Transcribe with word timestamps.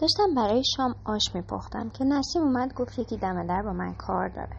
داشتم 0.00 0.34
برای 0.36 0.62
شام 0.76 0.94
آش 1.04 1.34
میپختم 1.34 1.90
که 1.90 2.04
نسیم 2.04 2.42
اومد 2.42 2.74
گفت 2.74 2.98
یکی 2.98 3.16
دم 3.16 3.46
در 3.46 3.62
با 3.62 3.72
من 3.72 3.94
کار 3.94 4.28
داره. 4.28 4.56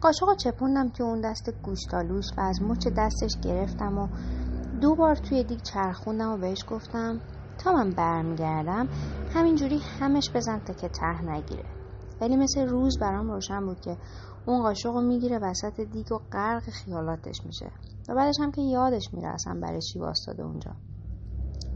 قاشق 0.00 0.36
چپوندم 0.36 0.88
تو 0.88 1.04
اون 1.04 1.20
دست 1.20 1.50
گوشتالوش 1.62 2.24
و 2.36 2.40
از 2.40 2.62
مچ 2.62 2.88
دستش 2.98 3.30
گرفتم 3.44 3.98
و 3.98 4.08
دو 4.80 4.94
بار 4.94 5.14
توی 5.14 5.44
دیگ 5.44 5.60
چرخوندم 5.60 6.32
و 6.32 6.36
بهش 6.36 6.64
گفتم 6.68 7.20
تا 7.58 7.72
من 7.72 7.90
برمیگردم 7.90 8.88
همینجوری 9.34 9.78
همش 10.00 10.30
بزن 10.34 10.58
تا 10.58 10.72
که 10.72 10.88
ته 10.88 11.22
نگیره. 11.22 11.64
ولی 12.20 12.36
مثل 12.36 12.66
روز 12.68 12.98
برام 12.98 13.30
روشن 13.30 13.66
بود 13.66 13.80
که 13.80 13.96
اون 14.46 14.62
قاشق 14.62 14.90
رو 14.90 15.00
می‌گیره 15.00 15.38
وسط 15.38 15.80
دیگ 15.80 16.12
و 16.12 16.18
غرق 16.32 16.62
خیالاتش 16.62 17.36
میشه. 17.46 17.70
و 18.08 18.14
بعدش 18.14 18.40
هم 18.40 18.52
که 18.52 18.62
یادش 18.62 19.04
میره 19.12 19.28
اصلا 19.28 19.60
برای 19.62 19.80
چی 19.80 19.98
واستاده 19.98 20.42
اونجا. 20.42 20.70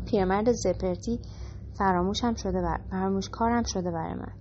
پیرمرد 0.07 0.53
زپرتی 0.53 1.21
فراموشم 1.79 2.35
شده 2.35 2.63
بر... 2.63 2.81
فراموش 2.91 3.29
کارم 3.29 3.63
شده 3.63 3.91
برای 3.91 4.15
من. 4.15 4.33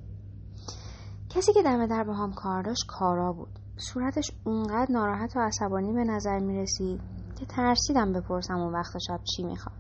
کسی 1.30 1.54
که 1.54 1.64
دم 1.64 1.88
در 1.88 2.04
با 2.04 2.14
هم 2.14 2.34
کار 2.34 2.64
داشت 2.64 2.86
کارا 2.88 3.34
بود. 3.34 3.60
صورتش 3.78 4.32
اونقدر 4.44 4.92
ناراحت 4.92 5.38
و 5.38 5.40
عصبانی 5.40 5.94
به 5.94 6.04
نظر 6.04 6.40
می 6.40 6.62
رسید 6.62 7.02
که 7.40 7.46
ترسیدم 7.46 8.14
بپرسم 8.14 8.58
اون 8.58 8.74
وقت 8.74 8.98
شب 9.08 9.20
چی 9.24 9.44
می‌خواد 9.44 9.76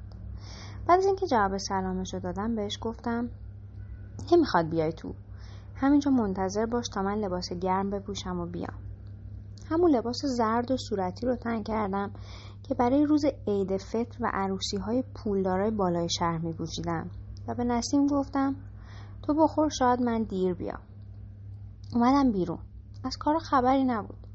بعد 0.88 0.98
از 0.98 1.06
اینکه 1.06 1.28
جواب 1.28 1.58
سلامش 1.58 2.14
رو 2.14 2.20
دادم 2.20 2.56
بهش 2.56 2.78
گفتم 2.82 3.30
نمی‌خواد 4.32 4.70
بیای 4.70 4.94
تو. 4.94 5.14
همینجا 5.76 6.12
منتظر 6.12 6.66
باش 6.66 6.88
تا 6.88 7.02
من 7.02 7.18
لباس 7.18 7.54
گرم 7.54 7.90
بپوشم 7.90 8.40
و 8.40 8.46
بیام. 8.46 8.78
همون 9.70 9.92
لباس 9.92 10.26
زرد 10.26 10.72
و 10.72 10.78
صورتی 10.78 11.26
رو 11.26 11.36
تن 11.36 11.64
کردم 11.64 12.12
که 12.64 12.76
برای 12.76 13.06
روز 13.06 13.26
عید 13.48 13.78
فطر 13.78 14.18
و 14.22 14.32
عروسی 14.34 14.78
های 14.78 15.04
پولدارای 15.16 15.72
بالای 15.72 16.10
شهر 16.10 16.38
می 16.38 16.54
پوشیدم 16.54 17.10
و 17.48 17.56
به 17.56 17.64
نسیم 17.64 18.08
گفتم 18.08 18.56
تو 19.24 19.34
بخور 19.34 19.70
شاید 19.70 20.02
من 20.02 20.24
دیر 20.24 20.54
بیام. 20.54 20.82
اومدم 21.94 22.32
بیرون. 22.32 22.60
از 23.04 23.18
کار 23.18 23.40
خبری 23.40 23.84
نبود. 23.84 24.28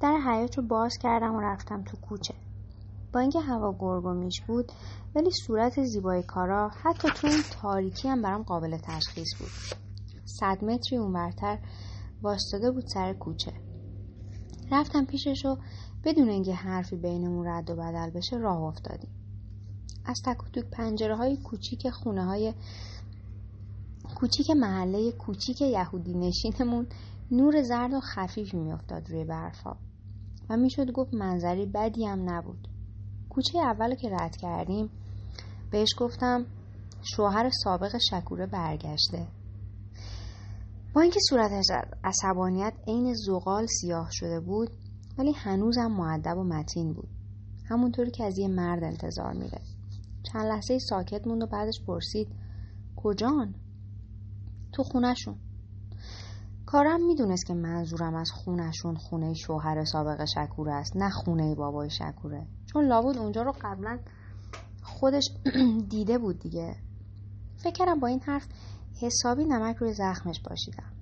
در 0.00 0.16
حیات 0.26 0.58
رو 0.58 0.66
باز 0.66 0.98
کردم 1.02 1.34
و 1.34 1.40
رفتم 1.40 1.82
تو 1.82 1.96
کوچه. 1.96 2.34
با 3.12 3.20
اینکه 3.20 3.40
هوا 3.40 3.76
گرگ 3.78 4.04
و 4.04 4.12
میش 4.12 4.40
بود 4.46 4.72
ولی 5.14 5.30
صورت 5.46 5.84
زیبای 5.84 6.22
کارا 6.22 6.68
حتی 6.68 7.08
تو 7.08 7.26
این 7.26 7.42
تاریکی 7.62 8.08
هم 8.08 8.22
برام 8.22 8.42
قابل 8.42 8.76
تشخیص 8.76 9.28
بود. 9.38 9.80
صد 10.24 10.64
متری 10.64 10.98
اونورتر 10.98 11.58
واستاده 12.22 12.70
بود 12.70 12.84
سر 12.86 13.12
کوچه. 13.12 13.52
رفتم 14.72 15.04
پیشش 15.04 15.44
و 15.44 15.56
بدون 16.04 16.28
اینکه 16.28 16.54
حرفی 16.54 16.96
بینمون 16.96 17.46
رد 17.46 17.70
و 17.70 17.76
بدل 17.76 18.10
بشه 18.10 18.36
راه 18.36 18.62
افتادیم. 18.62 19.17
از 20.08 20.22
تک 20.24 20.42
و 20.42 20.60
پنجره 20.72 21.16
های 21.16 21.36
کوچیک 21.36 21.90
خونه 21.90 22.24
های 22.24 22.54
کوچیک 24.14 24.50
محله 24.50 25.12
کوچیک 25.12 25.60
یهودی 25.60 26.14
نشینمون 26.14 26.86
نور 27.30 27.62
زرد 27.62 27.92
و 27.92 28.00
خفیفی 28.00 28.56
میافتاد 28.56 29.10
روی 29.10 29.24
برفا 29.24 29.76
و 30.50 30.56
می‌شد 30.56 30.92
گفت 30.92 31.14
منظری 31.14 31.66
بدی 31.66 32.06
هم 32.06 32.30
نبود. 32.30 32.68
کوچه 33.30 33.58
اول 33.58 33.94
که 33.94 34.08
رد 34.08 34.36
کردیم 34.36 34.90
بهش 35.70 35.88
گفتم 35.98 36.46
شوهر 37.02 37.50
سابق 37.64 37.96
شکوره 38.10 38.46
برگشته. 38.46 39.26
با 40.94 41.00
اینکه 41.00 41.20
صورتش 41.28 41.66
عصبانیت 42.04 42.72
عین 42.86 43.14
زغال 43.14 43.66
سیاه 43.66 44.08
شده 44.10 44.40
بود 44.40 44.70
ولی 45.18 45.32
هنوزم 45.32 45.86
معدب 45.86 46.38
و 46.38 46.44
متین 46.44 46.92
بود. 46.92 47.08
همونطوری 47.70 48.10
که 48.10 48.24
از 48.24 48.38
یه 48.38 48.48
مرد 48.48 48.84
انتظار 48.84 49.32
میره 49.32 49.60
چند 50.22 50.46
لحظه 50.46 50.78
ساکت 50.78 51.26
موند 51.26 51.42
و 51.42 51.46
بعدش 51.46 51.80
پرسید. 51.86 52.28
کجان؟ 52.96 53.54
تو 54.72 54.82
خونشون 54.82 55.36
کارم 56.66 57.06
می‌دونست 57.06 57.46
که 57.46 57.54
منظورم 57.54 58.14
از 58.14 58.30
خونشون 58.30 58.96
خونه 58.96 59.34
شوهر 59.34 59.84
سابق 59.84 60.24
شکوره 60.24 60.72
است 60.72 60.96
نه 60.96 61.10
خونه 61.10 61.54
بابای 61.54 61.90
شکوره. 61.90 62.46
چون 62.66 62.84
لابود 62.84 63.18
اونجا 63.18 63.42
رو 63.42 63.52
قبلا 63.60 63.98
خودش 64.82 65.24
دیده 65.90 66.18
بود 66.18 66.38
دیگه. 66.38 66.76
فکر 67.56 67.72
کردم 67.72 68.00
با 68.00 68.06
این 68.06 68.20
حرف 68.20 68.46
حسابی 69.00 69.44
نمک 69.44 69.76
روی 69.76 69.92
زخمش 69.92 70.40
باشیدم 70.40 70.92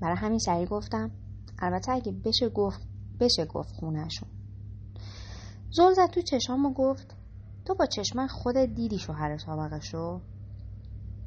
برای 0.00 0.16
همین 0.16 0.38
سریع 0.38 0.66
گفتم 0.66 1.10
البته 1.58 1.92
اگه 1.92 2.12
بشه 2.12 2.48
گفت 2.48 2.80
بشه 3.20 3.44
گفت 3.44 3.74
خونشون 3.74 4.28
زل 5.70 5.92
زد 5.92 6.10
تو 6.10 6.20
چشام 6.20 6.66
و 6.66 6.72
گفت 6.72 7.14
تو 7.64 7.74
با 7.74 7.86
چشمن 7.86 8.26
خودت 8.26 8.74
دیدی 8.74 8.98
شوهر 8.98 9.36
سابقشو 9.36 10.20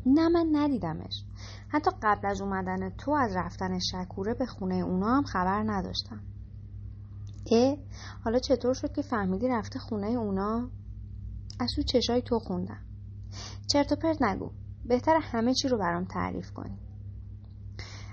نه 0.05 0.29
من 0.29 0.49
ندیدمش. 0.51 1.25
حتی 1.69 1.91
قبل 2.03 2.27
از 2.27 2.41
اومدن 2.41 2.89
تو 2.89 3.11
از 3.11 3.35
رفتن 3.35 3.79
شکوره 3.79 4.33
به 4.33 4.45
خونه 4.45 4.75
اونا 4.75 5.17
هم 5.17 5.23
خبر 5.23 5.63
نداشتم. 5.65 6.21
اه 7.51 7.77
حالا 8.23 8.39
چطور 8.39 8.73
شد 8.73 8.91
که 8.91 9.01
فهمیدی 9.01 9.47
رفته 9.47 9.79
خونه 9.79 10.07
اونا؟ 10.07 10.69
از 11.59 11.69
تو 11.75 11.81
چشای 11.81 12.21
تو 12.21 12.39
خوندم. 12.39 12.85
چرت 13.71 13.91
و 13.91 13.95
پرت 13.95 14.21
نگو 14.21 14.51
بهتر 14.85 15.19
همه 15.21 15.53
چی 15.53 15.67
رو 15.67 15.77
برام 15.77 16.05
تعریف 16.05 16.51
کنی. 16.51 16.79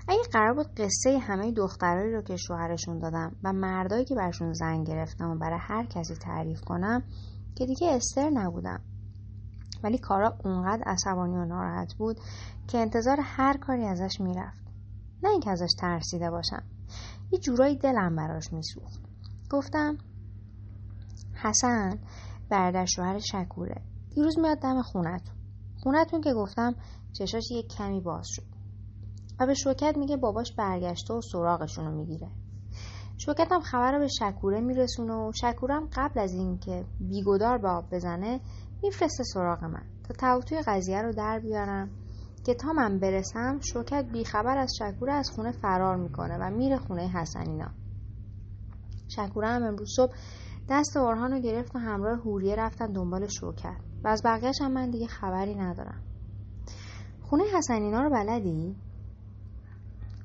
اگه 0.07 0.21
قرار 0.31 0.53
بود 0.53 0.75
قصه 0.77 1.19
همه 1.19 1.51
دخترایی 1.51 2.13
رو 2.13 2.21
که 2.21 2.35
شوهرشون 2.35 2.99
دادم 2.99 3.35
و 3.43 3.53
مردایی 3.53 4.05
که 4.05 4.15
برشون 4.15 4.53
زن 4.53 4.83
گرفتم 4.83 5.29
و 5.29 5.35
برای 5.35 5.59
هر 5.61 5.85
کسی 5.85 6.15
تعریف 6.15 6.61
کنم 6.61 7.03
که 7.55 7.65
دیگه 7.65 7.91
استر 7.91 8.29
نبودم. 8.29 8.81
ولی 9.83 9.97
کارا 9.97 10.37
اونقدر 10.45 10.83
عصبانی 10.85 11.35
و 11.35 11.45
ناراحت 11.45 11.93
بود 11.93 12.19
که 12.67 12.77
انتظار 12.77 13.17
هر 13.21 13.57
کاری 13.57 13.85
ازش 13.85 14.21
می‌رفت. 14.21 14.63
نه 15.23 15.29
اینکه 15.29 15.49
ازش 15.49 15.73
ترسیده 15.79 16.29
باشم. 16.29 16.63
یه 17.31 17.39
جورایی 17.39 17.77
دلم 17.77 18.15
براش 18.15 18.53
میسوخت. 18.53 19.01
گفتم 19.49 19.97
حسن 21.33 21.99
برادر 22.49 22.85
شوهر 22.85 23.19
شکوره. 23.19 23.81
دیروز 24.15 24.39
میاد 24.39 24.59
دم 24.59 24.81
خونتون. 24.81 25.35
خونتون 25.83 26.21
که 26.21 26.33
گفتم 26.33 26.75
چشاش 27.13 27.51
یه 27.51 27.63
کمی 27.63 28.01
باز 28.01 28.25
شد. 28.27 28.53
و 29.39 29.45
به 29.45 29.53
شوکت 29.53 29.97
میگه 29.97 30.17
باباش 30.17 30.51
برگشته 30.57 31.13
و 31.13 31.21
سراغشونو 31.21 31.91
می‌گیره. 31.91 32.27
شوکت 33.25 33.51
هم 33.51 33.61
خبر 33.61 33.91
رو 33.91 33.99
به 33.99 34.07
شکوره 34.07 34.61
میرسونه 34.61 35.13
و 35.13 35.31
شکوره 35.41 35.75
هم 35.75 35.89
قبل 35.93 36.19
از 36.19 36.33
اینکه 36.33 36.85
بیگدار 36.99 37.57
به 37.57 37.69
آب 37.69 37.85
بزنه 37.91 38.39
میفرسته 38.83 39.23
سراغ 39.23 39.63
من 39.63 39.83
تا 40.03 40.13
توتوی 40.13 40.61
قضیه 40.67 41.01
رو 41.01 41.13
در 41.13 41.39
بیارم 41.39 41.89
که 42.45 42.53
تا 42.53 42.73
من 42.73 42.99
برسم 42.99 43.59
شوکت 43.73 44.05
بیخبر 44.11 44.57
از 44.57 44.73
شکوره 44.79 45.13
از 45.13 45.29
خونه 45.35 45.51
فرار 45.51 45.95
می‌کنه 45.95 46.37
و 46.37 46.49
میره 46.49 46.77
خونه 46.77 47.07
حسنینا 47.07 47.71
شکوره 49.07 49.47
هم 49.47 49.63
امروز 49.63 49.89
صبح 49.95 50.13
دست 50.69 50.97
اورهان 50.97 51.31
رو 51.31 51.39
گرفت 51.39 51.75
و 51.75 51.79
همراه 51.79 52.19
هوریه 52.19 52.55
رفتن 52.55 52.91
دنبال 52.93 53.27
شوکت 53.27 53.77
و 54.03 54.07
از 54.07 54.21
بقیهش 54.25 54.61
هم 54.61 54.71
من 54.71 54.89
دیگه 54.89 55.07
خبری 55.07 55.55
ندارم 55.55 56.01
خونه 57.21 57.43
حسنینا 57.57 58.01
رو 58.01 58.09
بلدی؟ 58.09 58.75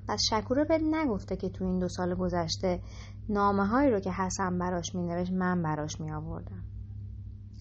پس 0.09 0.23
شکوره 0.31 0.65
به 0.65 0.79
نگفته 0.79 1.37
که 1.37 1.49
تو 1.49 1.65
این 1.65 1.79
دو 1.79 1.89
سال 1.89 2.15
گذشته 2.15 2.83
نامه 3.29 3.67
هایی 3.67 3.91
رو 3.91 4.01
که 4.01 4.13
حسن 4.13 4.59
براش 4.59 4.95
می 4.95 5.03
نوشت 5.03 5.33
من 5.33 5.63
براش 5.63 6.01
می 6.01 6.13
آوردم 6.13 6.63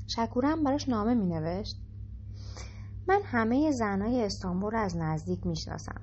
شکوره 0.08 0.56
براش 0.66 0.90
نامه 0.90 1.14
می 1.14 1.26
نوشت 1.26 1.82
من 3.08 3.20
همه 3.26 3.72
زنهای 3.72 4.24
استانبول 4.24 4.76
از 4.76 4.98
نزدیک 4.98 5.48
می 5.48 5.56
شناسم 5.56 6.02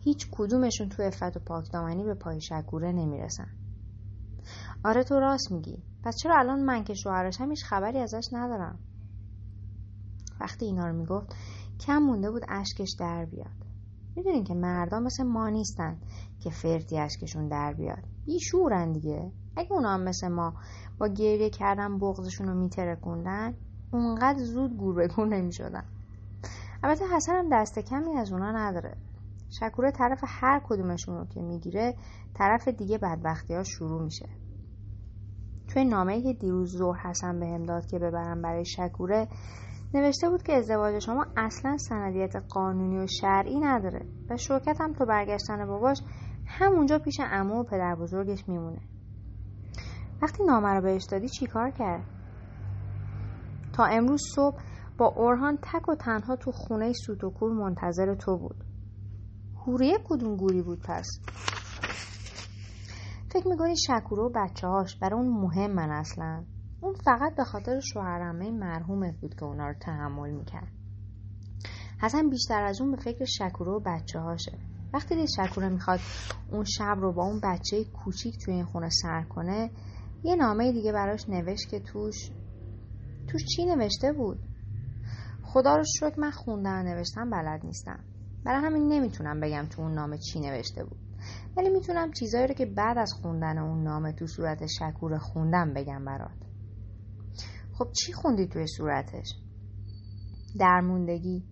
هیچ 0.00 0.28
کدومشون 0.30 0.88
تو 0.88 1.02
افت 1.02 1.36
و 1.36 1.40
پاکدامنی 1.40 2.04
به 2.04 2.14
پای 2.14 2.40
شکوره 2.40 2.92
نمی 2.92 3.18
رسن. 3.18 3.48
آره 4.84 5.04
تو 5.04 5.14
راست 5.14 5.52
میگی. 5.52 5.82
پس 6.04 6.16
چرا 6.16 6.38
الان 6.38 6.64
من 6.64 6.84
که 6.84 6.94
شوهرش 6.94 7.40
هیچ 7.40 7.64
خبری 7.64 7.98
ازش 7.98 8.28
ندارم؟ 8.32 8.78
وقتی 10.40 10.66
اینا 10.66 10.86
رو 10.86 10.96
می‌گفت 10.96 11.34
کم 11.80 11.98
مونده 11.98 12.30
بود 12.30 12.42
اشکش 12.48 12.96
در 12.98 13.24
بیاد. 13.24 13.65
می‌دونین 14.16 14.44
که 14.44 14.54
مردا 14.54 15.00
مثل 15.00 15.22
ما 15.22 15.48
نیستن 15.48 15.98
که 16.40 16.50
فرتی 16.50 16.98
اشکشون 16.98 17.48
در 17.48 17.72
بیاد. 17.72 18.04
بیشورن 18.26 18.92
دیگه. 18.92 19.32
اگه 19.56 19.72
اونا 19.72 19.94
هم 19.94 20.00
مثل 20.00 20.28
ما 20.28 20.54
با 20.98 21.08
گریه 21.08 21.50
کردن 21.50 21.98
بغزشون 21.98 22.48
رو 22.48 22.54
میترکوندن 22.54 23.54
اونقدر 23.92 24.38
زود 24.38 24.76
گور 24.76 24.94
به 24.94 25.08
گور 25.08 25.26
نمی‌شدن. 25.26 25.84
البته 26.82 27.04
حسن 27.16 27.32
هم 27.32 27.48
دست 27.52 27.78
کمی 27.78 28.16
از 28.16 28.32
اونا 28.32 28.52
نداره. 28.52 28.96
شکوره 29.60 29.90
طرف 29.90 30.20
هر 30.26 30.60
کدومشون 30.64 31.16
رو 31.16 31.26
که 31.26 31.40
می‌گیره 31.40 31.94
طرف 32.34 32.68
دیگه 32.68 32.98
بدبختی 32.98 33.54
ها 33.54 33.62
شروع 33.62 34.02
میشه. 34.02 34.28
توی 35.68 35.84
نامه 35.84 36.22
که 36.22 36.32
دیروز 36.32 36.72
زور 36.72 36.96
حسن 36.96 37.40
بهم 37.40 37.62
داد 37.62 37.86
که 37.86 37.98
ببرم 37.98 38.42
برای 38.42 38.64
شکوره 38.64 39.28
نوشته 39.94 40.30
بود 40.30 40.42
که 40.42 40.52
ازدواج 40.52 40.98
شما 40.98 41.26
اصلا 41.36 41.76
سندیت 41.76 42.36
قانونی 42.48 42.98
و 42.98 43.06
شرعی 43.06 43.60
نداره 43.60 44.06
و 44.30 44.36
شوکت 44.36 44.80
هم 44.80 44.92
تو 44.92 45.06
برگشتن 45.06 45.66
باباش 45.66 45.98
همونجا 46.46 46.98
پیش 46.98 47.20
عمو 47.20 47.60
و 47.60 47.64
پدر 47.64 47.94
بزرگش 47.94 48.48
میمونه. 48.48 48.80
وقتی 50.22 50.44
نامه 50.44 50.68
رو 50.68 50.82
بهش 50.82 51.04
دادی 51.10 51.28
چی 51.28 51.46
کار 51.46 51.70
کرد؟ 51.70 52.04
تا 53.72 53.84
امروز 53.84 54.20
صبح 54.34 54.60
با 54.98 55.06
اورهان 55.06 55.58
تک 55.62 55.88
و 55.88 55.94
تنها 55.94 56.36
تو 56.36 56.52
خونه 56.52 56.92
سوتوکور 56.92 57.52
منتظر 57.52 58.14
تو 58.14 58.36
بود. 58.36 58.64
هوریه 59.66 59.98
کدوم 60.04 60.36
گوری 60.36 60.62
بود 60.62 60.82
پس؟ 60.88 61.06
فکر 63.30 63.48
می‌کنی 63.48 63.74
شکورو 63.86 64.26
و 64.26 64.32
بچه 64.34 64.66
هاش 64.66 64.98
برای 64.98 65.20
اون 65.20 65.28
مهم 65.28 65.70
من 65.70 65.90
اصلا؟ 65.90 66.44
اون 66.86 66.94
فقط 66.94 67.36
به 67.36 67.44
خاطر 67.44 67.80
شوهرمه 67.80 68.50
مرحومت 68.50 69.14
بود 69.20 69.34
که 69.34 69.44
اونا 69.44 69.68
رو 69.68 69.74
تحمل 69.80 70.30
می‌کرد. 70.30 70.72
حسن 72.00 72.30
بیشتر 72.30 72.64
از 72.64 72.80
اون 72.80 72.90
به 72.90 72.96
فکر 72.96 73.24
شکورو 73.24 73.76
و 73.76 73.80
بچه 73.80 74.18
هاشه 74.18 74.58
وقتی 74.94 75.14
دید 75.14 75.28
شکوره 75.36 75.68
می‌خواد 75.68 76.00
اون 76.52 76.64
شب 76.64 76.96
رو 77.00 77.12
با 77.12 77.24
اون 77.24 77.40
بچه 77.42 77.84
کوچیک 77.84 78.34
توی 78.44 78.54
این 78.54 78.64
خونه 78.64 78.88
سر 78.90 79.22
کنه 79.22 79.70
یه 80.24 80.36
نامه 80.36 80.72
دیگه 80.72 80.92
براش 80.92 81.28
نوشت 81.28 81.68
که 81.68 81.80
توش 81.80 82.30
توش 83.28 83.44
چی 83.44 83.66
نوشته 83.66 84.12
بود؟ 84.12 84.40
خدا 85.42 85.76
رو 85.76 85.84
شکر 86.00 86.20
من 86.20 86.30
خوندن 86.30 86.82
نوشتم 86.82 87.30
بلد 87.30 87.60
نیستم. 87.64 88.04
برای 88.44 88.64
همین 88.64 88.88
نمی‌تونم 88.88 89.40
بگم 89.40 89.66
تو 89.70 89.82
اون 89.82 89.94
نامه 89.94 90.18
چی 90.18 90.40
نوشته 90.40 90.84
بود. 90.84 90.98
ولی 91.56 91.70
می‌تونم 91.70 92.12
چیزایی 92.12 92.46
رو 92.46 92.54
که 92.54 92.66
بعد 92.66 92.98
از 92.98 93.12
خوندن 93.22 93.58
اون 93.58 93.82
نامه 93.82 94.12
تو 94.12 94.26
صورت 94.26 94.66
شکور 94.66 95.18
خوندم 95.18 95.74
بگم 95.74 96.04
برات. 96.04 96.45
خب 97.78 97.92
چی 97.92 98.12
خوندی 98.12 98.46
توی 98.46 98.66
صورتش؟ 98.66 99.34
درموندگی. 100.58 101.44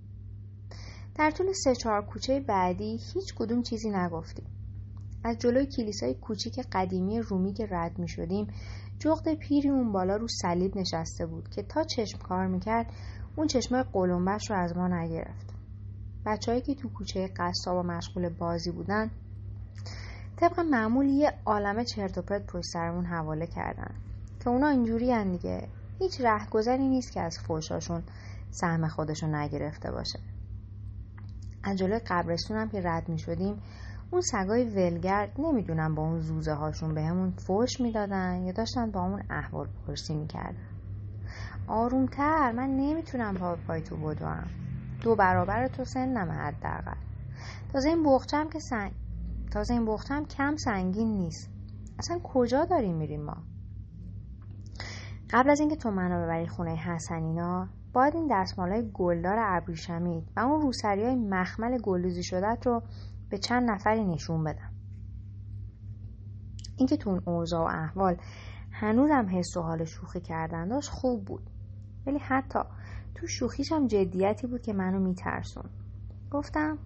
در 1.14 1.30
طول 1.30 1.52
سه 1.52 1.74
چهار 1.74 2.06
کوچه 2.06 2.40
بعدی 2.40 3.00
هیچ 3.14 3.34
کدوم 3.34 3.62
چیزی 3.62 3.90
نگفتیم 3.90 4.46
از 5.24 5.38
جلوی 5.38 5.66
کلیسای 5.66 6.14
کوچیک 6.14 6.60
قدیمی 6.72 7.20
رومی 7.20 7.52
که 7.52 7.66
رد 7.70 7.98
می 7.98 8.08
شدیم 8.08 8.46
جغد 8.98 9.34
پیری 9.34 9.68
اون 9.68 9.92
بالا 9.92 10.16
رو 10.16 10.26
صلیب 10.28 10.76
نشسته 10.76 11.26
بود 11.26 11.48
که 11.48 11.62
تا 11.62 11.84
چشم 11.84 12.18
کار 12.18 12.46
می‌کرد 12.46 12.92
اون 13.36 13.46
چشمای 13.46 13.84
قلمبش 13.92 14.50
رو 14.50 14.56
از 14.56 14.76
ما 14.76 14.88
نگرفت. 14.88 15.54
بچههایی 16.26 16.62
که 16.62 16.74
تو 16.74 16.88
کوچه 16.88 17.30
قصاب 17.36 17.76
و 17.76 17.82
مشغول 17.82 18.28
بازی 18.28 18.70
بودن 18.70 19.10
طبق 20.36 20.60
معمول 20.60 21.06
یه 21.06 21.32
عالمه 21.46 21.84
چرت 21.84 22.18
و 22.18 22.22
پرت 22.22 22.46
پشت 22.46 22.66
سرمون 22.72 23.04
حواله 23.04 23.46
کردن. 23.46 23.94
که 24.44 24.50
اونا 24.50 24.68
اینجوری 24.68 25.24
دیگه. 25.24 25.68
هیچ 25.98 26.20
رهگذری 26.20 26.88
نیست 26.88 27.12
که 27.12 27.20
از 27.20 27.38
فوشاشون 27.38 28.02
سهم 28.50 28.88
خودشو 28.88 29.26
نگرفته 29.26 29.90
باشه. 29.90 30.18
از 31.62 31.78
جلوی 31.78 31.98
قبرستون 31.98 32.56
هم 32.56 32.68
که 32.68 32.80
رد 32.84 33.08
می 33.08 33.18
شدیم 33.18 33.62
اون 34.10 34.20
سگای 34.20 34.64
ولگرد 34.64 35.32
نمی‌دونم 35.38 35.94
با 35.94 36.02
اون 36.02 36.20
زوزه 36.20 36.52
هاشون 36.52 36.94
به 36.94 37.32
فوش 37.38 37.80
می‌دادن 37.80 38.42
یا 38.44 38.52
داشتن 38.52 38.90
با 38.90 39.00
اون 39.00 39.22
احوال 39.30 39.68
پرسی 39.86 40.14
می‌کردن. 40.14 40.56
آرومتر 41.66 42.52
من 42.52 42.76
نمی‌تونم 42.76 43.34
پا 43.34 43.56
پای 43.56 43.80
تو 43.82 43.96
بدوم. 43.96 44.50
دو 45.02 45.16
برابر 45.16 45.68
تو 45.68 45.84
سنم 45.84 46.30
حداقل. 46.30 46.98
تازه 47.72 47.88
این 47.88 48.02
بخچم 48.02 48.50
که 48.50 48.58
سنگ 48.58 48.92
تازه 49.50 49.74
این 49.74 49.86
بختم 49.86 50.24
کم 50.24 50.56
سنگین 50.56 51.08
نیست. 51.08 51.48
اصلا 51.98 52.18
کجا 52.24 52.64
داریم 52.64 52.96
میریم 52.96 53.22
ما؟ 53.22 53.36
قبل 55.34 55.50
از 55.50 55.60
اینکه 55.60 55.76
تو 55.76 55.90
منو 55.90 56.24
ببری 56.24 56.46
خونه 56.46 56.74
حسنینا 56.74 57.68
باید 57.92 58.14
این 58.14 58.28
دستمالای 58.30 58.90
گلدار 58.94 59.36
ابریشمید 59.38 60.24
و 60.36 60.40
اون 60.40 60.60
روسری 60.60 61.04
های 61.04 61.14
مخمل 61.14 61.78
گلوزی 61.78 62.22
شدت 62.22 62.66
رو 62.66 62.82
به 63.30 63.38
چند 63.38 63.70
نفری 63.70 64.04
نشون 64.04 64.44
بدم. 64.44 64.72
اینکه 66.76 66.96
تو 66.96 67.10
اون 67.10 67.22
اوضاع 67.26 67.62
و 67.62 67.66
احوال 67.66 68.16
هنوزم 68.72 69.26
حس 69.30 69.56
و 69.56 69.62
حال 69.62 69.84
شوخی 69.84 70.20
کردن 70.20 70.68
داشت 70.68 70.90
خوب 70.90 71.24
بود. 71.24 71.50
ولی 72.06 72.18
حتی 72.18 72.58
تو 73.14 73.26
شوخیش 73.26 73.72
هم 73.72 73.86
جدیتی 73.86 74.46
بود 74.46 74.62
که 74.62 74.72
منو 74.72 75.00
میترسون. 75.00 75.70
گفتم 76.30 76.78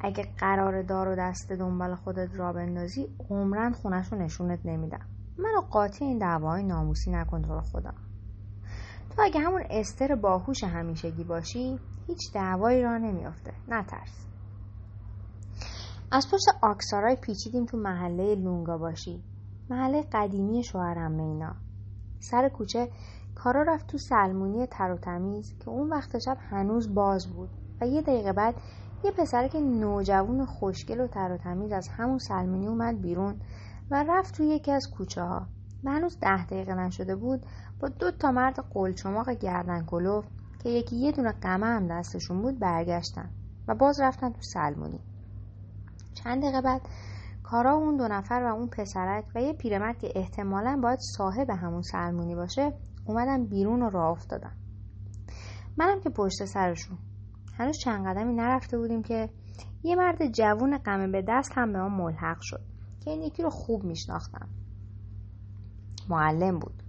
اگه 0.00 0.24
قرار 0.38 0.82
دار 0.82 1.08
و 1.08 1.16
دست 1.16 1.52
دنبال 1.52 1.94
خودت 1.94 2.34
را 2.34 2.52
بندازی 2.52 3.08
عمرن 3.30 3.72
خونش 3.72 4.12
رو 4.12 4.18
نشونت 4.18 4.60
نمیدم. 4.64 5.06
منو 5.38 5.60
قاطی 5.70 6.04
این 6.04 6.18
دعوای 6.18 6.62
ناموسی 6.62 7.10
نکن 7.10 7.42
تو 7.42 7.60
خدا. 7.60 7.92
تو 9.10 9.22
اگه 9.22 9.40
همون 9.40 9.62
استر 9.70 10.14
باهوش 10.14 10.64
همیشگی 10.64 11.24
باشی 11.24 11.78
هیچ 12.06 12.32
دعوایی 12.34 12.82
را 12.82 12.98
نمیافته. 12.98 13.52
نترس. 13.68 14.26
از 16.12 16.26
پشت 16.32 16.44
آکسارای 16.62 17.16
پیچیدیم 17.16 17.66
تو 17.66 17.76
محله 17.76 18.34
لونگا 18.34 18.78
باشی. 18.78 19.22
محله 19.70 20.04
قدیمی 20.12 20.64
شوهرم 20.64 21.12
مینا. 21.12 21.54
سر 22.20 22.48
کوچه 22.48 22.88
کارا 23.34 23.62
رفت 23.62 23.86
تو 23.86 23.98
سلمونی 23.98 24.66
تر 24.66 24.90
و 24.90 24.96
تمیز 24.96 25.58
که 25.58 25.68
اون 25.68 25.90
وقت 25.90 26.18
شب 26.18 26.36
هنوز 26.40 26.94
باز 26.94 27.26
بود 27.26 27.50
و 27.80 27.86
یه 27.86 28.02
دقیقه 28.02 28.32
بعد 28.32 28.54
یه 29.04 29.10
پسر 29.10 29.48
که 29.48 29.60
نوجوون 29.60 30.46
خوشگل 30.46 31.00
و 31.00 31.06
تر 31.06 31.32
و 31.32 31.36
تمیز 31.36 31.72
از 31.72 31.88
همون 31.88 32.18
سلمونی 32.18 32.66
اومد 32.66 33.00
بیرون. 33.00 33.40
و 33.90 34.04
رفت 34.08 34.34
تو 34.34 34.42
یکی 34.42 34.72
از 34.72 34.90
کوچه 34.90 35.22
ها 35.22 35.46
هنوز 35.86 36.18
ده 36.20 36.46
دقیقه 36.46 36.74
نشده 36.74 37.16
بود 37.16 37.46
با 37.80 37.88
دو 37.88 38.10
تا 38.10 38.30
مرد 38.30 38.58
قلچماق 38.70 39.30
گردن 39.30 39.84
کلوف 39.84 40.24
که 40.62 40.68
یکی 40.68 40.96
یه 40.96 41.12
دونه 41.12 41.32
قمه 41.32 41.66
هم 41.66 41.86
دستشون 41.86 42.42
بود 42.42 42.58
برگشتن 42.58 43.30
و 43.68 43.74
باز 43.74 44.00
رفتن 44.00 44.32
تو 44.32 44.40
سلمونی. 44.42 45.00
چند 46.14 46.42
دقیقه 46.42 46.60
بعد 46.60 46.80
کارا 47.42 47.72
اون 47.72 47.96
دو 47.96 48.08
نفر 48.08 48.42
و 48.42 48.54
اون 48.54 48.68
پسرک 48.68 49.24
و 49.34 49.42
یه 49.42 49.52
پیرمرد 49.52 49.98
که 49.98 50.12
احتمالا 50.14 50.80
باید 50.82 50.98
صاحب 51.16 51.50
همون 51.50 51.82
سلمونی 51.82 52.34
باشه 52.34 52.72
اومدن 53.06 53.46
بیرون 53.46 53.82
و 53.82 53.90
راه 53.90 54.10
افتادن. 54.10 54.52
منم 55.76 56.00
که 56.00 56.10
پشت 56.10 56.44
سرشون. 56.44 56.98
هنوز 57.58 57.78
چند 57.78 58.06
قدمی 58.06 58.34
نرفته 58.34 58.78
بودیم 58.78 59.02
که 59.02 59.30
یه 59.82 59.96
مرد 59.96 60.32
جوون 60.32 60.78
قمه 60.78 61.08
به 61.08 61.24
دست 61.28 61.52
هم 61.54 61.72
به 61.72 61.78
ما 61.78 61.88
ملحق 61.88 62.38
شد. 62.40 62.67
که 63.00 63.10
این 63.10 63.22
یکی 63.22 63.42
رو 63.42 63.50
خوب 63.50 63.84
میشناختم. 63.84 64.48
معلم 66.08 66.58
بود. 66.58 66.82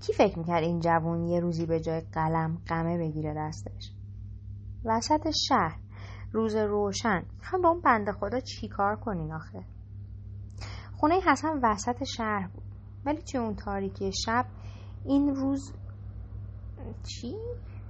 کی 0.00 0.12
فکر 0.12 0.38
می‌کرد 0.38 0.62
این 0.62 0.80
جوون 0.80 1.24
یه 1.24 1.40
روزی 1.40 1.66
به 1.66 1.80
جای 1.80 2.00
قلم 2.00 2.58
قمه 2.66 2.98
بگیره 2.98 3.34
دستش؟ 3.36 3.92
وسط 4.84 5.30
شهر. 5.48 5.78
روز 6.32 6.56
روشن. 6.56 7.22
می‌خوام 7.38 7.62
با 7.62 7.68
اون 7.68 7.80
بنده 7.80 8.12
خدا 8.12 8.40
چی 8.40 8.68
کار 8.68 8.96
کنین 8.96 9.32
آخه؟ 9.32 9.64
خونه 10.96 11.14
حسن 11.26 11.60
وسط 11.62 12.04
شهر 12.04 12.48
بود. 12.48 12.62
ولی 13.04 13.22
چه 13.22 13.38
اون 13.38 13.54
تاریکی 13.54 14.10
شب 14.12 14.46
این 15.04 15.34
روز 15.34 15.72
چی؟ 17.02 17.36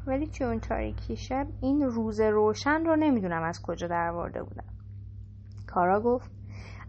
ولی 0.07 0.27
چه 0.27 0.45
اون 0.45 0.61
تاریکی 0.61 1.17
شب 1.17 1.47
این 1.61 1.83
روز 1.83 2.21
روشن 2.21 2.85
رو 2.85 2.97
نمی‌دونم 2.97 3.43
از 3.43 3.63
کجا 3.63 3.87
درورده 3.87 4.43
بودم. 4.43 4.65
کارا 5.67 6.01
گفت 6.01 6.31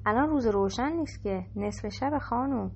الان 0.06 0.30
روز 0.30 0.48
روشن 0.48 0.92
نیست 0.92 1.22
که 1.24 1.46
نصف 1.56 1.88
شب 1.88 2.18
خانم 2.22 2.72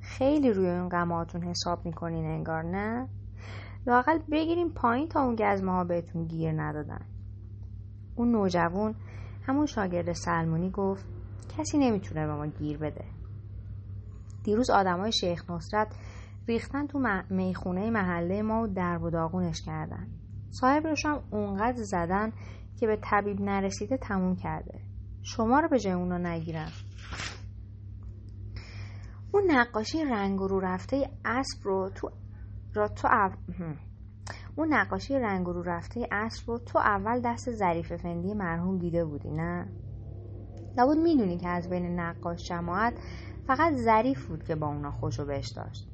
خیلی 0.00 0.52
روی 0.52 0.70
اون 0.70 0.88
قماتون 0.88 1.42
حساب 1.42 1.86
می‌کنین 1.86 2.24
انگار 2.24 2.62
نه؟ 2.62 3.08
لاقل 3.86 4.18
بگیریم 4.32 4.68
پایین 4.70 5.08
تا 5.08 5.20
اون 5.22 5.36
گزمه 5.36 5.72
ها 5.72 5.84
بهتون 5.84 6.26
گیر 6.26 6.52
ندادن. 6.62 7.00
اون 8.16 8.32
نوجوون 8.32 8.94
همون 9.42 9.66
شاگرد 9.66 10.12
سلمونی 10.12 10.70
گفت 10.70 11.06
کسی 11.58 11.78
نمی‌تونه 11.78 12.26
به 12.26 12.34
ما 12.34 12.46
گیر 12.46 12.78
بده. 12.78 13.04
دیروز 14.44 14.70
آدمای 14.70 15.12
شیخ 15.12 15.50
نصرت 15.50 15.94
ریختن 16.48 16.86
تو 16.86 17.22
می‌خونه 17.30 17.90
محله 17.90 18.42
ما 18.42 18.62
و 18.62 18.66
درب 18.66 19.02
و 19.02 19.10
داغونش 19.10 19.62
کردن. 19.62 20.06
صاحب 20.50 20.86
هم 21.04 21.20
اونقدر 21.30 21.82
زدن 21.82 22.32
که 22.80 22.86
به 22.86 22.98
طبیب 23.02 23.40
نرسیده 23.40 23.96
تموم 23.96 24.36
کرده. 24.36 24.87
شما 25.22 25.60
رو 25.60 25.68
به 25.68 25.78
جای 25.78 25.92
اونا 25.92 26.18
نگیرن 26.18 26.68
اون 29.32 29.50
نقاشی 29.50 30.04
رنگ 30.04 30.38
رو 30.38 30.60
رفته 30.60 31.10
اسب 31.24 31.58
رو 31.62 31.90
تو 31.94 32.10
را 32.74 32.88
تو 32.88 33.08
اون 34.56 34.74
نقاشی 34.74 35.14
رنگ 35.14 35.46
رو 35.46 35.62
رفته 35.62 36.08
اسب 36.12 36.50
رو 36.50 36.58
تو 36.58 36.78
اول 36.78 37.20
دست 37.24 37.50
ظریف 37.50 37.92
فندی 37.92 38.34
مرحوم 38.34 38.78
دیده 38.78 39.04
بودی 39.04 39.30
نه؟ 39.30 39.68
لابد 40.76 40.96
می‌دونی 40.98 41.38
که 41.38 41.48
از 41.48 41.68
بین 41.68 42.00
نقاش 42.00 42.48
جماعت 42.48 42.94
فقط 43.46 43.72
ظریف 43.74 44.26
بود 44.26 44.44
که 44.44 44.54
با 44.54 44.66
اونا 44.66 44.90
خوشو 44.90 45.24
بش 45.24 45.48
داشت. 45.56 45.88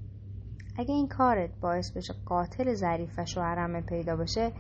اگه 0.77 0.95
این 0.95 1.09
کارت 1.09 1.61
باعث 1.61 1.97
بشه 1.97 2.15
قاتل 2.25 2.75
ظریف 2.75 3.19
و 3.19 3.25
شوهرمه 3.25 3.81
پیدا 3.81 4.17
بشه 4.17 4.53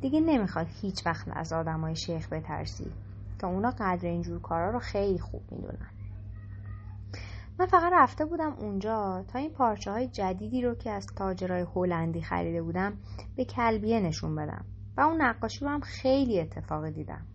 دیگه 0.00 0.20
نمی‌خواد 0.20 0.66
هیچ 0.80 1.06
وقت 1.06 1.28
از 1.32 1.52
آدمای 1.52 1.96
شیخ 1.96 2.32
بترسی. 2.32 2.92
که 3.38 3.46
اونا 3.46 3.70
قدر 3.70 4.08
اینجور 4.08 4.40
کارا 4.40 4.70
رو 4.70 4.78
خیلی 4.78 5.18
خوب 5.18 5.42
می‌دونن. 5.50 5.90
من 7.58 7.66
فقط 7.66 7.92
رفته 7.92 8.24
بودم 8.24 8.52
اونجا 8.52 9.24
تا 9.28 9.38
این 9.38 9.50
پارچه 9.50 9.90
های 9.90 10.08
جدیدی 10.08 10.62
رو 10.62 10.74
که 10.74 10.90
از 10.90 11.06
تاجرای 11.16 11.66
هلندی 11.74 12.22
خریده 12.22 12.62
بودم 12.62 12.92
به 13.36 13.44
کلبیه 13.44 14.00
نشون 14.00 14.36
بدم 14.36 14.64
و 14.96 15.00
اون 15.00 15.22
نقاشی 15.22 15.64
رو 15.64 15.70
هم 15.70 15.80
خیلی 15.80 16.40
اتفاقی 16.40 16.90
دیدم. 16.90 17.26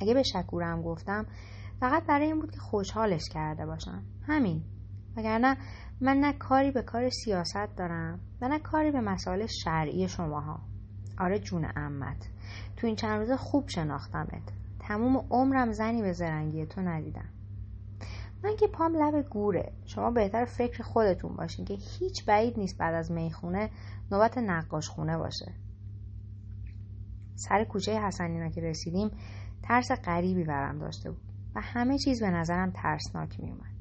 اگه 0.00 0.14
به 0.14 0.22
شکورم 0.22 0.82
گفتم 0.82 1.26
فقط 1.80 2.06
برای 2.06 2.26
این 2.26 2.40
بود 2.40 2.50
که 2.50 2.60
خوشحالش 2.60 3.28
کرده 3.32 3.66
باشم. 3.66 4.02
همین. 4.26 4.62
وگرنه 5.16 5.56
من 6.00 6.16
نه 6.16 6.32
کاری 6.32 6.70
به 6.70 6.82
کار 6.82 7.10
سیاست 7.10 7.76
دارم 7.76 8.20
و 8.40 8.48
نه 8.48 8.58
کاری 8.58 8.90
به 8.90 9.00
مسائل 9.00 9.46
شرعی 9.46 10.08
شماها. 10.08 10.60
آره 11.18 11.38
جون 11.38 11.66
امت 11.76 12.28
تو 12.76 12.86
این 12.86 12.96
چند 12.96 13.18
روزه 13.18 13.36
خوب 13.36 13.68
شناختمت. 13.68 14.63
تموم 14.88 15.26
عمرم 15.30 15.72
زنی 15.72 16.02
به 16.02 16.12
زرنگی 16.12 16.66
تو 16.66 16.80
ندیدم 16.80 17.28
من 18.44 18.56
که 18.56 18.66
پام 18.66 18.96
لب 18.96 19.28
گوره 19.28 19.72
شما 19.84 20.10
بهتر 20.10 20.44
فکر 20.44 20.82
خودتون 20.82 21.36
باشین 21.36 21.64
که 21.64 21.74
هیچ 21.74 22.24
بعید 22.24 22.58
نیست 22.58 22.78
بعد 22.78 22.94
از 22.94 23.12
می‌خونه 23.12 23.70
نوبت 24.10 24.38
نقاش 24.38 24.88
خونه 24.88 25.18
باشه 25.18 25.52
سر 27.34 27.64
کوچه 27.64 28.00
حسنینا 28.00 28.48
که 28.48 28.60
رسیدیم 28.60 29.10
ترس 29.62 29.92
غریبی 29.92 30.44
برم 30.44 30.78
داشته 30.78 31.10
بود 31.10 31.22
و 31.54 31.60
همه 31.60 31.98
چیز 31.98 32.22
به 32.22 32.30
نظرم 32.30 32.70
ترسناک 32.70 33.40
می 33.40 33.50
اومد. 33.50 33.74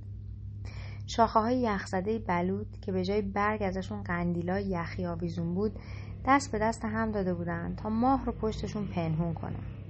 شاخه 1.08 1.40
های 1.40 1.62
یخزده 1.62 2.20
بلود 2.20 2.78
که 2.82 2.92
به 2.92 3.06
جای 3.06 3.22
برگ 3.22 3.64
ازشون 3.64 4.04
قندیلا 4.04 4.60
یخی 4.60 5.06
آویزون 5.06 5.54
بود 5.54 5.80
دست 6.26 6.52
به 6.52 6.60
دست 6.60 6.86
هم 6.86 7.12
داده 7.12 7.34
بودن 7.34 7.76
تا 7.76 7.90
ماه 7.90 8.26
رو 8.26 8.32
پشتشون 8.32 8.88
پنهون 8.88 9.34
کنه. 9.34 9.83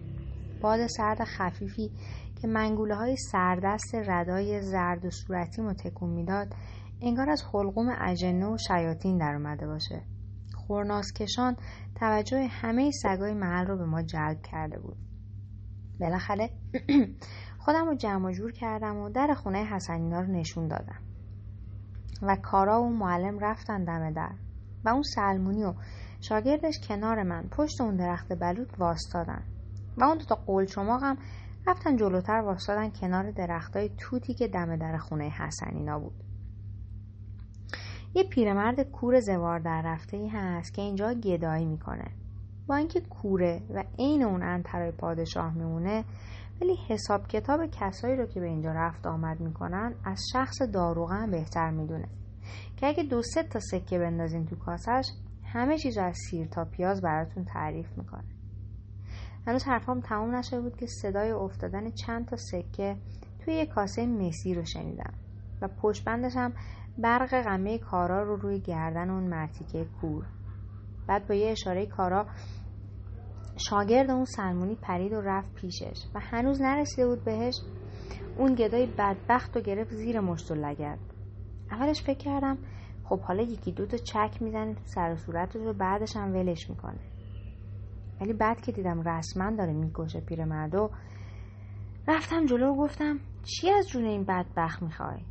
باد 0.63 0.87
سرد 0.87 1.23
خفیفی 1.23 1.91
که 2.41 2.47
منگوله 2.47 2.95
های 2.95 3.15
سردست 3.17 3.95
ردای 3.95 4.61
زرد 4.61 5.05
و 5.05 5.09
صورتی 5.09 5.61
متکون 5.61 6.09
می‌داد 6.09 6.55
انگار 7.01 7.29
از 7.29 7.43
حلقوم 7.53 7.95
اجنه 8.01 8.45
و 8.45 8.57
شیاطین 8.57 9.17
در 9.17 9.35
اومده 9.35 9.67
باشه. 9.67 10.01
خورناسکشان 10.55 11.55
توجه 11.95 12.47
همه 12.47 12.91
سگای 12.91 13.33
محل 13.33 13.65
رو 13.65 13.77
به 13.77 13.85
ما 13.85 14.01
جلب 14.01 14.41
کرده 14.41 14.79
بود. 14.79 14.97
بالاخره 15.99 16.49
خودم 17.65 17.85
رو 17.85 17.95
جمع 17.95 18.31
جور 18.31 18.51
کردم 18.51 18.97
و 18.97 19.09
در 19.09 19.33
خونه 19.33 19.65
حسنینا 19.65 20.19
رو 20.19 20.27
نشون 20.27 20.67
دادم 20.67 21.01
و 22.21 22.35
کارا 22.35 22.83
و 22.83 22.89
معلم 22.89 23.39
رفتن 23.39 23.83
دم 23.83 24.13
در 24.13 24.31
و 24.85 24.89
اون 24.89 25.03
سلمونی 25.15 25.63
و 25.63 25.73
شاگردش 26.21 26.79
کنار 26.87 27.23
من 27.23 27.47
پشت 27.51 27.81
اون 27.81 27.95
درخت 27.95 28.33
بلود 28.39 28.73
واستادن 28.77 29.43
و 29.97 30.03
اون 30.03 30.17
دوتا 30.17 30.35
قول 30.35 30.65
چماقم 30.65 31.17
رفتن 31.67 31.97
جلوتر 31.97 32.41
واستادن 32.41 32.89
کنار 32.89 33.31
درختای 33.31 33.89
توتی 33.97 34.33
که 34.33 34.47
دم 34.47 34.75
در 34.75 34.97
خونه 34.97 35.29
حسنینا 35.29 35.99
بود. 35.99 36.13
یه 38.15 38.23
پیرمرد 38.23 38.81
کور 38.91 39.19
زوار 39.19 39.59
در 39.59 39.81
رفته 39.85 40.17
ای 40.17 40.27
هست 40.27 40.73
که 40.73 40.81
اینجا 40.81 41.13
گدایی 41.13 41.65
می‌کنه. 41.65 42.11
با 42.67 42.75
اینکه 42.75 43.01
کوره 43.01 43.61
و 43.69 43.83
عین 43.99 44.23
اون 44.23 44.43
انترای 44.43 44.91
پادشاه 44.91 45.53
میمونه 45.53 46.05
ولی 46.61 46.75
حساب 46.87 47.27
کتاب 47.27 47.65
کسایی 47.71 48.15
رو 48.15 48.25
که 48.25 48.39
به 48.39 48.45
اینجا 48.45 48.71
رفت 48.71 49.07
آمد 49.07 49.39
می‌کنن 49.39 49.95
از 50.05 50.21
شخص 50.33 50.61
داروغن 50.61 51.31
بهتر 51.31 51.71
می‌دونه. 51.71 52.07
که 52.77 52.87
اگه 52.87 53.03
دو 53.03 53.21
سه 53.21 53.43
تا 53.43 53.59
سکه 53.59 53.99
بندازین 53.99 54.45
تو 54.45 54.55
کاسش 54.55 55.05
همه 55.43 55.77
چیز 55.77 55.97
از 55.97 56.15
سیر 56.29 56.47
تا 56.47 56.65
پیاز 56.65 57.01
براتون 57.01 57.45
تعریف 57.45 57.97
می‌کنه. 57.97 58.23
هنوز 59.47 59.63
حرفام 59.63 59.99
تموم 60.01 60.35
نشده 60.35 60.61
بود 60.61 60.77
که 60.77 60.85
صدای 60.85 61.31
افتادن 61.31 61.89
چند 61.91 62.25
تا 62.25 62.35
سکه 62.35 62.97
توی 63.39 63.53
یه 63.53 63.65
کاسه 63.65 64.05
مسی 64.05 64.53
رو 64.53 64.65
شنیدم 64.65 65.13
و 65.61 65.67
پشت 65.67 66.03
بندش 66.05 66.35
هم 66.35 66.53
برق 66.97 67.41
غمه 67.41 67.77
کارا 67.77 68.23
رو 68.23 68.35
روی 68.35 68.59
گردن 68.59 69.09
اون 69.09 69.23
مرتیکه 69.23 69.85
کور. 70.01 70.25
بعد 71.07 71.27
با 71.27 71.35
یه 71.35 71.51
اشاره 71.51 71.85
کارا 71.85 72.25
شاگرد 73.69 74.09
اون 74.09 74.25
سلمونی 74.25 74.75
پرید 74.75 75.13
و 75.13 75.21
رفت 75.21 75.53
پیشش 75.53 76.05
و 76.15 76.19
هنوز 76.19 76.61
نرسیده 76.61 77.07
بود 77.07 77.23
بهش 77.23 77.55
اون 78.37 78.55
گدای 78.55 78.85
بدبخت 78.85 79.57
و 79.57 79.61
گرفت 79.61 79.93
زیر 79.93 80.19
مشت 80.19 80.51
و 80.51 80.55
لگد. 80.55 80.99
اولش 81.71 82.01
فکر 82.01 82.17
کردم 82.17 82.57
خب 83.03 83.19
حالا 83.19 83.43
یکی 83.43 83.71
دو 83.71 83.85
تا 83.85 83.97
چک 83.97 84.41
می‌زنه 84.41 84.73
تو 84.73 84.81
سر 84.85 85.13
و 85.13 85.17
صورتش 85.17 85.55
و 85.55 85.73
بعدش 85.73 86.15
هم 86.15 86.33
ولش 86.33 86.69
می‌کنه. 86.69 86.99
ولی 88.21 88.33
بعد 88.33 88.61
که 88.61 88.71
دیدم 88.71 89.01
رسما 89.01 89.51
داره 89.51 89.73
می‌کشه 89.73 90.21
پیرمردو 90.21 90.89
رفتم 92.07 92.45
جلو 92.45 92.73
و 92.73 92.77
گفتم 92.77 93.19
چی 93.43 93.69
از 93.69 93.87
جون 93.87 94.05
این 94.05 94.23
بدبخت 94.23 94.81
می‌خوای؟ 94.83 95.25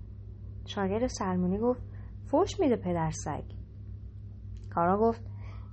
شاگرد 0.67 1.07
سلمونی 1.07 1.59
گفت 1.59 1.83
فوش 2.31 2.61
میده 2.61 2.77
پدر 2.77 3.11
سگ. 3.11 3.45
کارا 4.71 4.99
گفت 4.99 5.23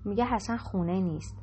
میگه 0.06 0.26
حسن 0.26 0.58
خونه 0.58 1.02
نیست. 1.02 1.38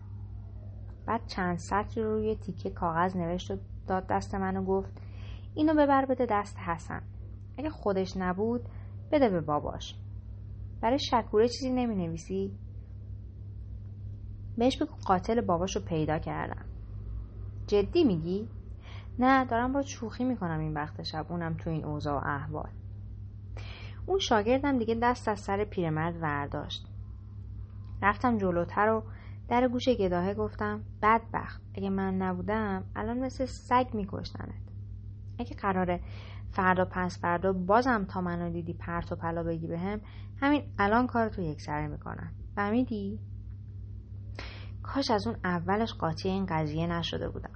بعد 1.07 1.27
چند 1.27 1.59
سطر 1.59 2.03
روی 2.03 2.37
تیکه 2.37 2.71
کاغذ 2.71 3.17
نوشت 3.17 3.51
و 3.51 3.57
داد 3.87 4.07
دست 4.11 4.35
من 4.35 4.57
و 4.57 4.65
گفت 4.65 5.01
اینو 5.55 5.75
ببر 5.75 6.07
بده 6.07 6.27
دست 6.31 6.59
حسن. 6.59 7.03
اگه 7.59 7.71
خودش 7.71 8.17
نبود 8.17 8.61
بده 9.13 9.29
به 9.29 9.41
باباش. 9.41 9.95
برای 10.81 10.99
شکوره 10.99 11.49
چیزی 11.49 11.71
نمی 11.71 12.07
نویسی؟ 12.07 12.59
بهش 14.59 14.83
بگو 14.83 14.95
قاتل 15.05 15.41
باباش 15.41 15.77
رو 15.77 15.83
پیدا 15.83 16.19
کردم. 16.19 16.65
جدی 17.67 18.05
میگی؟ 18.05 18.49
نه 19.19 19.45
دارم 19.45 19.73
با 19.73 19.83
شوخی 19.83 20.25
می‌کنم 20.25 20.61
این 20.61 20.75
وقت 20.75 21.03
شب 21.03 21.27
اونم 21.29 21.55
تو 21.55 21.71
این 21.71 21.85
اوضاع 21.85 22.15
و 22.15 22.29
احوال. 22.29 22.69
اون 24.07 24.19
شاگردم 24.19 24.79
دیگه 24.79 24.95
دست 24.95 25.29
از 25.29 25.41
سر 25.41 25.65
پیرمرد 25.65 26.23
ورداشت. 26.23 26.87
رفتم 28.03 28.39
جلوتر 28.39 28.89
و 28.89 29.03
در 29.49 29.69
گوش 29.69 29.89
گداهه 29.89 30.35
گفتم 30.35 30.85
بدبخت 31.03 31.63
اگه 31.75 31.91
من 31.91 32.17
نبودم 32.17 32.85
الان 32.97 33.19
مثل 33.19 33.47
سگ 33.47 33.87
میکشتنت. 33.93 34.63
اگه 35.39 35.57
قراره 35.57 36.01
فردا 36.51 36.85
پس 36.85 37.19
فردا 37.19 37.53
بازم 37.53 38.05
تا 38.05 38.21
منو 38.21 38.51
دیدی 38.51 38.73
پرت 38.73 39.13
و 39.13 39.17
پلا 39.17 39.43
بگی 39.43 39.67
بهم 39.67 40.01
همین 40.37 40.63
الان 40.79 41.07
کارتو 41.07 41.43
یک 41.43 41.61
سره 41.61 41.87
می‌کنم. 41.87 42.33
فهمیدی؟ 42.55 43.21
کاش 44.87 45.11
از 45.11 45.27
اون 45.27 45.37
اولش 45.45 45.93
قاطی 45.93 46.29
این 46.29 46.47
قضیه 46.47 46.87
نشده 46.87 47.29
بودم. 47.29 47.51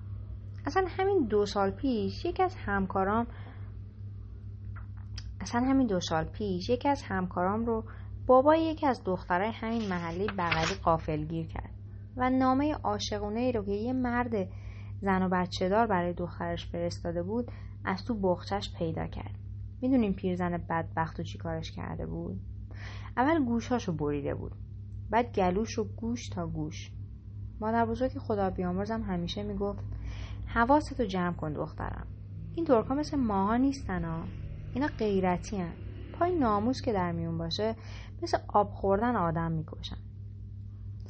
اصلا 0.66 0.84
همین 0.88 1.26
دو 1.26 1.46
سال 1.46 1.70
پیش 1.70 2.24
یکی 2.24 2.42
از 2.42 2.54
همکارام 2.56 3.26
اصلا 5.40 5.60
همین 5.60 5.86
دو 5.86 6.00
سال 6.00 6.24
پیش 6.24 6.68
یکی 6.68 6.88
از 6.88 7.02
همکارام 7.02 7.66
رو 7.66 7.84
بابای 8.26 8.62
یکی 8.62 8.86
از 8.86 9.02
دخترای 9.04 9.50
همین 9.50 9.88
محله 9.88 10.26
بغلی 10.26 10.74
قافلگیر 10.82 11.46
کرد 11.46 11.70
و 12.16 12.30
نامه 12.30 12.74
عاشقونه 12.74 13.40
ای 13.40 13.52
رو 13.52 13.64
که 13.64 13.72
یه 13.72 13.92
مرد 13.92 14.48
زن 15.02 15.22
و 15.22 15.28
بچه 15.28 15.68
دار 15.68 15.86
برای 15.86 16.12
دخترش 16.12 16.66
فرستاده 16.66 17.22
بود 17.22 17.52
از 17.84 18.04
تو 18.04 18.14
بخچش 18.14 18.74
پیدا 18.78 19.06
کرد. 19.06 19.34
می‌دونیم 19.82 20.12
پیرزن 20.12 20.64
بدبخت 20.70 21.20
و 21.20 21.22
چی 21.22 21.38
کارش 21.38 21.72
کرده 21.72 22.06
بود؟ 22.06 22.40
اول 23.16 23.44
گوشاشو 23.44 23.92
بریده 23.92 24.34
بود 24.34 24.52
بعد 25.10 25.32
گلوش 25.32 25.72
رو 25.72 25.84
گوش 25.84 26.28
تا 26.28 26.46
گوش. 26.46 26.90
مادر 27.60 27.86
بزرگ 27.86 28.18
خدا 28.18 28.50
بیامرزم 28.50 29.02
همیشه 29.02 29.42
می‌گفت 29.42 29.84
حواستو 30.46 31.04
جمع 31.04 31.34
کن 31.34 31.52
دخترم. 31.52 32.06
این 32.54 32.64
ترکا 32.66 32.94
مثل 32.94 33.16
ماها 33.16 33.56
نیستن 33.56 34.04
ها. 34.04 34.24
اینا 34.74 34.86
غیرتی 34.98 35.56
هن. 35.56 35.72
پای 36.12 36.38
ناموس 36.38 36.82
که 36.82 36.92
در 36.92 37.12
میون 37.12 37.38
باشه 37.38 37.76
مثل 38.22 38.38
آب 38.48 38.70
خوردن 38.70 39.16
آدم 39.16 39.52
می‌کشن. 39.52 39.96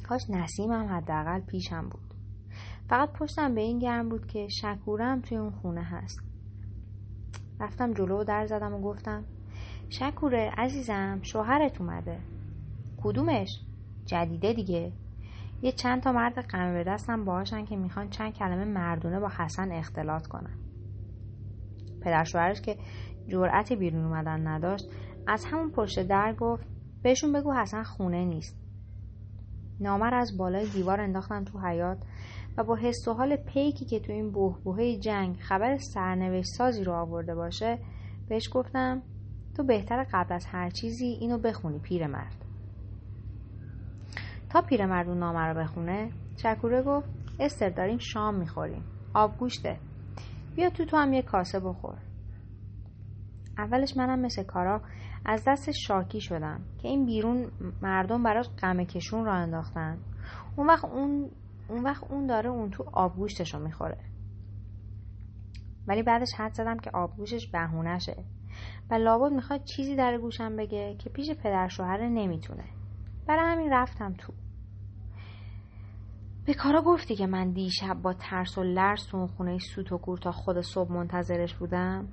کاش 0.03 0.21
نسیمم 0.29 0.87
حداقل 0.87 1.39
پیشم 1.39 1.89
بود. 1.89 2.13
فقط 2.89 3.11
پشتم 3.13 3.55
به 3.55 3.61
این 3.61 3.79
گرم 3.79 4.09
بود 4.09 4.27
که 4.27 4.47
شکورم 4.47 5.21
توی 5.21 5.37
اون 5.37 5.51
خونه 5.51 5.83
هست. 5.83 6.19
رفتم 7.59 7.93
جلو 7.93 8.21
و 8.21 8.23
در 8.23 8.45
زدم 8.45 8.73
و 8.73 8.81
گفتم 8.81 9.25
شکوره 9.89 10.51
عزیزم 10.57 11.19
شوهرت 11.23 11.81
اومده. 11.81 12.19
کدومش؟ 12.97 13.59
جدیده 14.05 14.53
دیگه. 14.53 14.93
یه 15.61 15.71
چند 15.71 16.03
تا 16.03 16.11
مرد 16.11 16.39
قمه 16.39 16.73
به 16.73 16.83
دستم 16.83 17.25
باهاشن 17.25 17.65
که 17.65 17.75
می‌خوان 17.75 18.09
چند 18.09 18.33
کلمه 18.33 18.65
مردونه 18.65 19.19
با 19.19 19.29
حسن 19.37 19.71
اختلاط 19.71 20.27
کنن. 20.27 20.57
پدر 22.01 22.23
شوهرش 22.23 22.61
که 22.61 22.77
جرأت 23.27 23.73
بیرون 23.73 24.05
اومدن 24.05 24.47
نداشت 24.47 24.85
از 25.27 25.45
همون 25.45 25.71
پشت 25.71 26.07
در 26.07 26.35
گفت 26.39 26.67
بهشون 27.03 27.33
بگو 27.33 27.53
حسن 27.53 27.83
خونه 27.83 28.25
نیست. 28.25 28.61
نامر 29.79 30.13
از 30.13 30.37
بالای 30.37 30.67
دیوار 30.67 31.01
انداختن 31.01 31.43
تو 31.43 31.59
حیات 31.59 31.97
و 32.57 32.63
با 32.63 32.75
حس 32.75 33.07
و 33.07 33.13
حال 33.13 33.35
پیکی 33.35 33.85
که 33.85 33.99
تو 33.99 34.13
این 34.13 34.31
بهبوهه 34.31 34.97
جنگ 34.97 35.35
خبر 35.35 35.77
سرنوشت 35.77 36.49
سازی 36.57 36.83
رو 36.83 36.93
آورده 36.93 37.35
باشه 37.35 37.79
بهش 38.29 38.49
گفتم 38.53 39.01
تو 39.57 39.63
بهتر 39.63 40.05
قبل 40.13 40.33
از 40.35 40.45
هر 40.45 40.69
چیزی 40.69 41.05
اینو 41.05 41.37
بخونی 41.37 41.79
پیرمرد 41.79 42.45
تا 44.51 44.61
پیرمرد 44.61 45.07
اون 45.07 45.19
نامه 45.19 45.39
رو 45.39 45.59
بخونه 45.59 46.11
چکوره 46.35 46.81
گفت 46.81 47.09
استر 47.39 47.69
داریم 47.69 47.97
شام 47.97 48.35
می‌خوریم. 48.35 48.85
آب 49.13 49.37
گوشته. 49.37 49.79
بیا 50.55 50.69
تو 50.69 50.85
تو 50.85 50.97
هم 50.97 51.13
یه 51.13 51.21
کاسه 51.21 51.59
بخور. 51.59 51.97
اولش 53.57 53.97
منم 53.97 54.19
مثل 54.19 54.43
کارا 54.43 54.81
از 55.25 55.43
دست 55.47 55.71
شاکی 55.71 56.21
شدم 56.21 56.65
که 56.81 56.87
این 56.87 57.05
بیرون 57.05 57.51
مردم 57.81 58.23
براش 58.23 58.49
غم 58.61 58.83
کشون 58.83 59.25
را 59.25 59.33
انداختن. 59.33 59.97
اون 60.55 60.67
وقت 60.67 60.85
اون 60.85 61.31
اون 61.69 61.83
وقت 61.83 62.03
اون 62.11 62.27
داره 62.27 62.49
اون 62.49 62.69
تو 62.69 62.85
آبگوشتشو 62.93 63.59
می‌خوره. 63.59 63.97
ولی 65.87 66.03
بعدش 66.03 66.33
حد 66.37 66.53
زدم 66.53 66.77
که 66.77 66.91
آبگوشش 66.93 67.47
بهونشه 67.53 68.25
و 68.89 68.93
لابد 68.93 69.33
می‌خواد 69.33 69.63
چیزی 69.63 69.95
در 69.95 70.17
گوشم 70.17 70.55
بگه 70.55 70.95
که 70.95 71.09
پیش 71.09 71.31
پدر 71.31 71.67
شوهر 71.67 72.07
نمی‌تونه. 72.07 72.63
برای 73.27 73.51
همین 73.51 73.73
رفتم 73.73 74.13
تو. 74.13 74.33
به 76.45 76.53
کارا 76.53 76.81
گفتی 76.81 77.15
که 77.15 77.27
من 77.27 77.51
دیشب 77.51 78.01
با 78.01 78.13
ترس 78.13 78.57
و 78.57 78.63
لرز 78.63 79.07
تو 79.07 79.27
خونه 79.27 79.57
سوت 79.59 79.91
و 79.91 79.97
کور 79.97 80.17
تا 80.17 80.31
خود 80.31 80.61
صبح 80.61 80.91
منتظرش 80.91 81.55
بودم. 81.55 82.07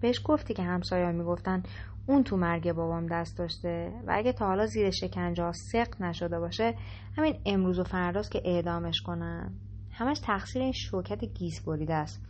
بهش 0.00 0.20
گفتی 0.24 0.54
که 0.54 0.62
همسایه 0.62 1.12
می‌گفتن 1.12 1.62
اون 2.06 2.22
تو 2.22 2.36
مرگ 2.36 2.72
بابام 2.72 3.06
دست 3.06 3.38
داشته 3.38 3.92
و 4.06 4.12
اگه 4.16 4.32
تا 4.32 4.46
حالا 4.46 4.66
زیر 4.66 4.90
شکنجه 4.90 5.52
سقط 5.52 6.00
نشده 6.00 6.40
باشه 6.40 6.74
همین 7.16 7.40
امروز 7.46 7.78
و 7.78 7.84
فرداست 7.84 8.30
که 8.30 8.42
اعدامش 8.44 9.00
کنن. 9.00 9.52
همش 9.92 10.18
تقصیر 10.18 10.62
این 10.62 10.72
شوکت 10.72 11.24
گیس 11.24 11.60
بریده 11.60 11.94
است. 11.94 12.22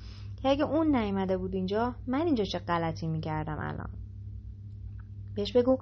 که 0.42 0.48
اگه 0.48 0.64
اون 0.64 0.96
نیامده 0.96 1.36
بود 1.36 1.54
اینجا 1.54 1.94
من 2.06 2.26
اینجا 2.26 2.44
چه 2.44 2.58
غلطی 2.58 3.06
می‌کردم 3.06 3.58
الان؟ 3.60 3.90
بهش 5.34 5.56
بگو 5.56 5.78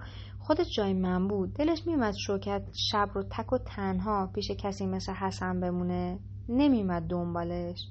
خودت 0.47 0.67
جای 0.77 0.95
من 0.95 1.29
بود. 1.29 1.55
دلش 1.55 1.87
میومد 1.87 2.15
شوکت 2.27 2.63
شب 2.73 3.11
رو 3.15 3.23
تک 3.23 3.53
و 3.53 3.59
تنها 3.59 4.27
پیش 4.35 4.51
کسی 4.51 4.87
مثل 4.87 5.13
حسن 5.13 5.61
بمونه. 5.61 6.19
نمیومد 6.49 7.03
دنبالش. 7.03 7.89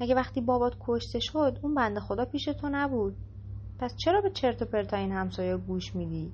مگه 0.00 0.14
وقتی 0.14 0.40
بابات 0.40 0.76
کشته 0.80 1.18
شد 1.20 1.58
اون 1.62 1.74
بنده 1.74 2.00
خدا 2.00 2.24
پیش 2.24 2.44
تو 2.44 2.68
نبود؟ 2.72 3.16
پس 3.78 3.96
چرا 3.96 4.20
به 4.20 4.30
چرت 4.30 4.62
و 4.62 4.64
پرتا 4.64 4.96
این 4.96 5.12
همسایه 5.12 5.56
گوش 5.56 5.96
میدی؟ 5.96 6.32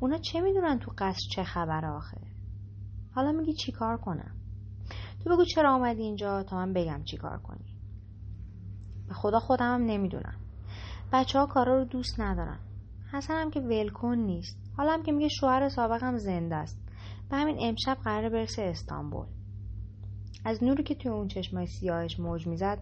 اونا 0.00 0.18
چه 0.18 0.40
می‌دونن 0.40 0.78
تو 0.78 0.92
قصر 0.98 1.28
چه 1.34 1.44
خبر 1.44 1.84
آخه؟ 1.84 2.20
حالا 3.14 3.32
میگی 3.32 3.52
چیکار 3.52 3.96
کنم؟ 3.96 4.34
تو 5.24 5.30
بگو 5.30 5.44
چرا 5.44 5.74
آمدی 5.74 6.02
اینجا 6.02 6.42
تا 6.42 6.56
من 6.56 6.72
بگم 6.72 7.02
چیکار 7.04 7.38
کنی. 7.38 7.74
به 9.08 9.14
خدا 9.14 9.38
خودم 9.38 9.74
هم 9.74 9.84
نمی‌دونم. 9.84 10.40
بچه 11.12 11.38
ها 11.38 11.46
کارا 11.46 11.78
رو 11.78 11.84
دوست 11.84 12.20
ندارن. 12.20 12.58
حسن 13.12 13.34
هم 13.34 13.50
که 13.50 13.60
ولکن 13.60 14.14
نیست. 14.14 14.58
حالا 14.76 14.92
هم 14.92 15.02
که 15.02 15.12
میگه 15.12 15.28
شوهر 15.28 15.68
سابقم 15.68 16.16
زنده 16.16 16.56
است. 16.56 16.80
به 17.30 17.36
همین 17.36 17.56
امشب 17.60 17.98
قرار 18.04 18.28
برسه 18.28 18.62
استانبول. 18.62 19.26
از 20.44 20.64
نوری 20.64 20.82
که 20.82 20.94
توی 20.94 21.10
اون 21.10 21.28
چشمای 21.28 21.66
سیاهش 21.66 22.20
موج 22.20 22.46
می‌زد 22.46 22.78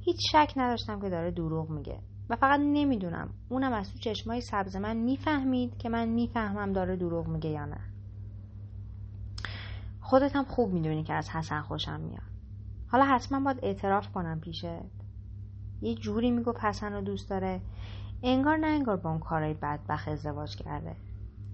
هیچ 0.00 0.16
شک 0.32 0.52
نداشتم 0.56 1.00
که 1.00 1.08
داره 1.08 1.30
دروغ 1.30 1.70
میگه. 1.70 1.98
و 2.30 2.36
فقط 2.36 2.60
نمی‌دونم 2.60 3.34
اونم 3.48 3.72
از 3.72 3.92
تو 3.92 3.98
چشمای 3.98 4.40
سبز 4.40 4.76
من 4.76 4.96
می‌فهمید 4.96 5.76
که 5.76 5.88
من 5.88 6.08
می‌فهمم 6.08 6.72
داره 6.72 6.96
دروغ 6.96 7.28
میگه 7.28 7.50
یا 7.50 7.64
نه. 7.64 7.80
خودت 10.00 10.36
هم 10.36 10.44
خوب 10.44 10.72
می‌دونی 10.72 11.04
که 11.04 11.14
از 11.14 11.30
حسن 11.30 11.60
خوشم 11.60 12.00
میاد. 12.00 12.34
حالا 12.88 13.04
حتما 13.04 13.40
باید 13.44 13.58
اعتراف 13.62 14.08
کنم 14.08 14.40
پیشت. 14.40 14.64
یه 15.82 15.94
جوری 15.94 16.30
می‌گفت 16.30 16.64
حسن 16.64 16.92
رو 16.92 17.00
دوست 17.00 17.30
داره. 17.30 17.60
انگار 18.22 18.56
نه 18.56 18.66
انگار 18.66 18.96
با 18.96 19.10
اون 19.10 19.18
کارای 19.18 19.54
بدبخ 19.54 20.08
ازدواج 20.08 20.56
کرده. 20.56 20.96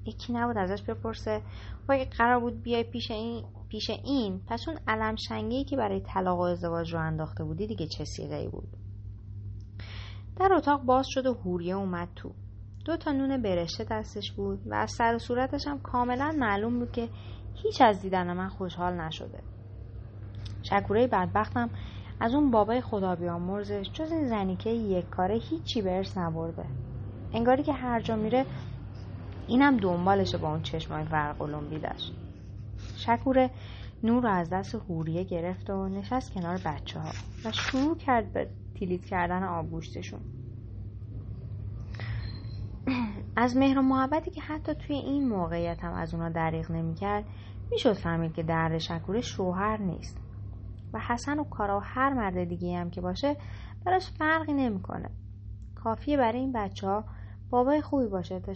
یکی 0.07 0.33
نبود 0.33 0.59
ازش 0.59 0.83
بپرسه 0.83 1.43
و 1.89 2.07
قرار 2.19 2.41
بود 2.41 2.63
بیای 2.63 2.85
پیش 2.85 3.11
این 3.11 3.45
پیش 3.69 3.91
این؟ 3.91 4.41
پس 4.49 4.69
اون 4.69 4.79
علم 4.89 5.17
شنگی 5.17 5.65
که 5.65 5.77
برای 5.77 6.01
طلاق 6.01 6.39
و 6.39 6.43
ازدواج 6.43 6.95
رو 6.95 7.01
انداخته 7.01 7.45
بودی 7.45 7.67
دیگه 7.67 7.87
چه 7.87 8.05
سیغه 8.05 8.37
ای 8.37 8.49
بود؟ 8.49 8.69
در 10.37 10.53
اتاق 10.53 10.83
باز 10.83 11.07
شد 11.09 11.27
و 11.27 11.35
هوریه 11.35 11.75
اومد 11.75 12.09
تو. 12.17 12.33
دو 12.85 12.97
تا 12.97 13.13
نون 13.13 13.43
برشته 13.43 13.85
دستش 13.91 14.33
بود 14.33 14.59
و 14.67 14.75
از 14.75 14.91
سر 14.91 15.15
و 15.15 15.19
صورتش 15.19 15.67
هم 15.67 15.79
کاملا 15.79 16.35
معلوم 16.39 16.79
بود 16.79 16.93
که 16.93 17.09
هیچ 17.55 17.81
از 17.81 18.03
دیدن 18.03 18.33
من 18.33 18.49
خوشحال 18.49 19.01
نشده. 19.01 19.43
شکوره 20.63 21.07
بدبختم 21.07 21.71
از 22.21 22.35
اون 22.35 22.51
بابای 22.51 22.81
خدا 22.81 23.15
بیامرزش 23.15 23.91
جز 23.93 24.13
این 24.13 24.29
زنیکه 24.29 24.71
یک 24.71 25.09
کاره 25.09 25.35
هیچی 25.35 25.83
به 25.83 25.97
ارث 25.97 26.19
نبرده. 26.19 26.65
انگاری 27.33 27.63
که 27.63 27.73
هر 27.73 28.01
جا 28.01 28.17
میره 28.17 28.47
اینم 29.47 29.77
دنبالشه 29.77 30.39
با 30.39 30.51
اون 30.51 30.63
چشمای 30.63 31.05
ورق 31.05 31.69
بیدش 31.69 32.13
شکوره 32.97 33.51
نور 34.03 34.23
رو 34.23 34.29
از 34.29 34.51
دست 34.51 34.75
هوریه 34.75 35.25
گرفت 35.25 35.71
و 35.71 35.89
نشست 35.89 36.33
کنار 36.33 36.59
بچه 36.65 37.01
ها 37.01 37.11
و 37.45 37.53
شروع 37.53 37.97
کرد 37.97 38.33
به 38.33 38.51
تیلیت 38.75 39.05
کردن 39.05 39.43
آبگوشتشون. 39.43 40.21
از 43.37 43.57
مهر 43.57 43.79
و 43.79 43.83
محبتی 43.83 44.31
که 44.31 44.41
حتی 44.41 44.75
توی 44.75 44.97
این 44.97 45.29
موقعیت 45.29 45.85
هم 45.85 45.93
از 45.93 46.15
اونا 46.15 46.29
دریغ 46.29 46.71
نمی‌کرد 46.71 47.25
می‌شد 47.71 47.93
فهمید 47.93 48.35
که 48.35 48.43
درد 48.43 48.79
شکوره 48.79 49.21
شوهر 49.21 49.77
نیست. 49.77 50.30
و 50.93 50.99
حسن 50.99 51.39
و 51.39 51.45
کارا 51.45 51.79
و 51.79 51.83
هر 51.85 52.13
مرد 52.15 52.45
دیگه 52.45 52.79
هم 52.79 52.91
که 52.91 53.01
باشه 53.01 53.37
براش 53.87 54.11
فرقی 54.11 54.53
نمی‌کنه. 54.53 55.11
کافیه 55.75 56.17
برای 56.17 56.39
این 56.39 56.53
بچه 56.53 56.87
ها 56.87 57.05
بابای 57.51 57.83
خوبی 57.83 58.07
باشه. 58.07 58.41
تا 58.41 58.53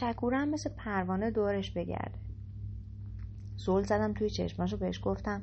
شکوره 0.00 0.38
هم 0.38 0.50
مثل 0.50 0.70
پروانه 0.76 1.30
دورش 1.30 1.70
بگرده. 1.70 2.18
زول 3.56 3.82
زدم 3.82 4.12
توی 4.12 4.30
چشماشو 4.30 4.76
بهش 4.76 5.00
گفتم 5.04 5.42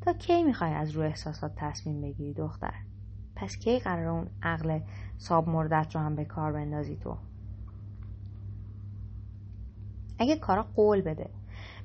تا 0.00 0.12
کی 0.12 0.42
می‌خوای 0.42 0.74
از 0.74 0.90
روی 0.90 1.06
احساسات 1.06 1.52
تصمیم 1.56 2.00
بگیری 2.00 2.34
دختر؟ 2.34 2.74
پس 3.36 3.56
کی 3.56 3.78
قرار 3.78 4.06
اون 4.06 4.30
عقل 4.42 4.80
ساب 5.18 5.48
مردت 5.48 5.94
رو 5.94 6.00
هم 6.00 6.16
به 6.16 6.24
کار 6.24 6.52
بندازی 6.52 6.96
تو؟ 6.96 7.16
اگه 10.18 10.36
کارا 10.36 10.62
قول 10.62 11.00
بده. 11.00 11.30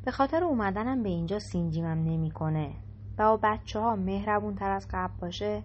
به 0.06 0.12
خاطر 0.12 0.44
اومدنم 0.44 1.04
به 1.04 1.10
اینجا 1.10 1.40
سینجیمم 1.40 2.04
نمی‌کنه. 2.04 2.74
و 3.18 3.24
با 3.24 3.40
بچه 3.44 3.80
ها 3.80 3.96
مهربون 3.96 4.56
تر 4.56 4.72
از 4.72 4.88
قبل 4.92 5.14
باشه 5.22 5.64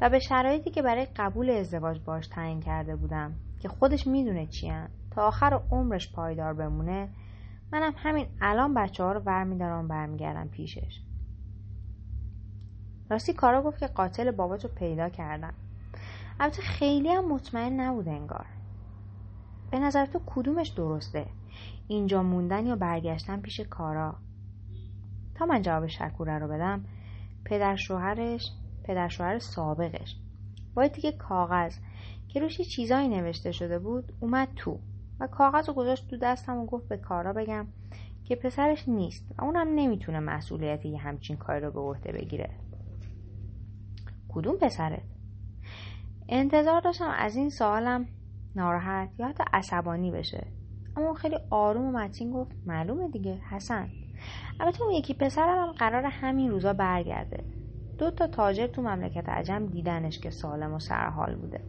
و 0.00 0.10
به 0.10 0.18
شرایطی 0.18 0.70
که 0.70 0.82
برای 0.82 1.06
قبول 1.16 1.50
ازدواج 1.50 2.00
باش 2.00 2.26
تعیین 2.26 2.60
کرده 2.60 2.96
بودم 2.96 3.34
که 3.60 3.68
خودش 3.68 4.06
می‌دونه 4.06 4.46
چی 4.46 4.72
تا 5.10 5.26
آخر 5.26 5.60
عمرش 5.70 6.12
پایدار 6.12 6.54
بمونه 6.54 7.08
منم 7.72 7.92
همین 7.96 8.26
الان 8.40 8.74
بچه 8.74 9.04
ها 9.04 9.12
رو 9.12 9.20
برمیدارم 9.20 9.88
برمیگردم 9.88 10.48
پیشش. 10.48 11.00
راستی 13.10 13.32
کارا 13.32 13.62
گفت 13.62 13.78
که 13.78 13.86
قاتل 13.86 14.30
بابات 14.30 14.64
رو 14.64 14.70
پیدا 14.74 15.08
کردم. 15.08 15.54
البته 16.40 16.62
خیلی 16.62 17.08
هم 17.08 17.32
مطمئن 17.32 17.80
نبود 17.80 18.08
انگار. 18.08 18.46
به 19.70 19.78
نظر 19.78 20.06
تو 20.06 20.20
کدومش 20.26 20.68
درسته؟ 20.68 21.26
اینجا 21.88 22.22
موندن 22.22 22.66
یا 22.66 22.76
برگشتن 22.76 23.40
پیش 23.40 23.60
کارا؟ 23.60 24.14
تا 25.38 25.46
من 25.46 25.62
جواب 25.62 25.86
شکوره 25.86 26.38
رو 26.38 26.48
بدم 26.48 26.84
پدر 27.44 27.76
شوهرش 27.76 28.52
پدر 28.84 29.08
شوهر 29.08 29.38
سابقش. 29.38 30.16
با 30.74 30.86
دیگه 30.86 31.12
کاغذ 31.12 31.76
که 32.28 32.40
روش 32.40 32.60
چیزایی 32.60 33.08
نوشته 33.08 33.52
شده 33.52 33.78
بود 33.78 34.12
اومد 34.20 34.48
تو. 34.56 34.78
و 35.20 35.26
کاغذ 35.26 35.68
رو 35.68 35.74
گذاشت 35.74 36.10
تو 36.10 36.16
دستم 36.16 36.56
و 36.56 36.66
گفت 36.66 36.88
به 36.88 36.96
کارا 36.96 37.32
بگم 37.32 37.66
که 38.24 38.36
پسرش 38.36 38.88
نیست 38.88 39.34
و 39.38 39.44
اونم 39.44 39.68
نمی‌تونه 39.74 40.20
مسئولیت 40.20 40.84
یه 40.84 40.98
همچین 40.98 41.36
کاری 41.36 41.60
رو 41.60 41.70
به 41.70 41.80
عهده 41.80 42.12
بگیره. 42.12 42.50
کدوم 44.28 44.56
پسرت؟ 44.56 45.02
انتظار 46.28 46.80
داشتم 46.80 47.14
از 47.18 47.36
این 47.36 47.50
سوالم 47.50 48.06
ناراحت 48.56 49.08
یا 49.18 49.28
حتی 49.28 49.44
عصبانی 49.52 50.10
بشه. 50.10 50.46
اما 50.96 51.14
خیلی 51.14 51.36
آروم 51.50 51.84
و 51.84 51.92
متین 51.98 52.30
گفت 52.30 52.52
معلومه 52.66 53.08
دیگه 53.08 53.40
حسن. 53.50 53.88
البته 54.60 54.82
اون 54.82 54.92
یکی 54.92 55.14
پسرم 55.14 55.58
هم 55.58 55.72
قرار 55.72 56.04
همین 56.04 56.50
روزا 56.50 56.72
برگرده. 56.72 57.44
دو 57.98 58.10
تا 58.10 58.26
تاجر 58.26 58.66
تو 58.66 58.82
مملکت 58.82 59.28
عجم 59.28 59.66
دیدنش 59.66 60.18
که 60.18 60.30
سالم 60.30 60.74
و 60.74 60.78
سرحال 60.78 61.34
بوده. 61.34 61.60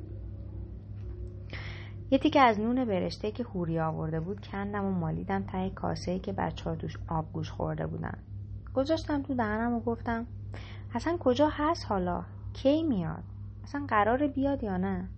یه 2.11 2.17
تیکه 2.17 2.39
از 2.39 2.59
نون 2.59 2.85
برشته 2.85 3.31
که 3.31 3.43
خوری 3.43 3.79
آورده 3.79 4.19
بود 4.19 4.47
کندم 4.47 4.85
و 4.85 4.91
مالیدم 4.91 5.43
ته 5.43 5.69
کاسه 5.69 6.19
که 6.19 6.31
بچه 6.33 6.69
ها 6.69 6.75
توش 6.75 6.97
آبگوش 7.07 7.51
خورده 7.51 7.87
بودن. 7.87 8.17
گذاشتم 8.73 9.23
تو 9.23 9.35
دهنم 9.35 9.73
و 9.73 9.79
گفتم 9.79 10.25
حسن 10.93 11.17
کجا 11.17 11.49
هست 11.51 11.85
حالا؟ 11.85 12.23
کی 12.53 12.83
میاد؟ 12.83 13.23
اصلا 13.63 13.85
قرار 13.87 14.27
بیاد 14.27 14.63
یا 14.63 14.77
نه؟ 14.77 15.09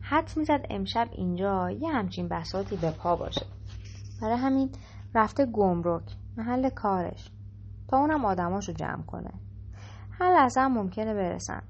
حد 0.00 0.32
می‌زد 0.36 0.66
امشب 0.70 1.08
اینجا 1.12 1.70
یه 1.70 1.92
همچین 1.92 2.28
بساتی 2.28 2.76
به 2.76 2.90
پا 2.90 3.16
باشه. 3.16 3.46
برای 4.22 4.36
همین 4.36 4.70
رفته 5.14 5.46
گمرک 5.46 6.16
محل 6.36 6.68
کارش. 6.68 7.30
تا 7.88 7.96
اونم 7.96 8.24
آدماشو 8.24 8.72
جمع 8.72 9.02
کنه. 9.02 9.30
هر 10.10 10.32
لحظه 10.34 10.60
هم 10.60 10.72
ممکنه 10.72 11.14
برسن. 11.14 11.62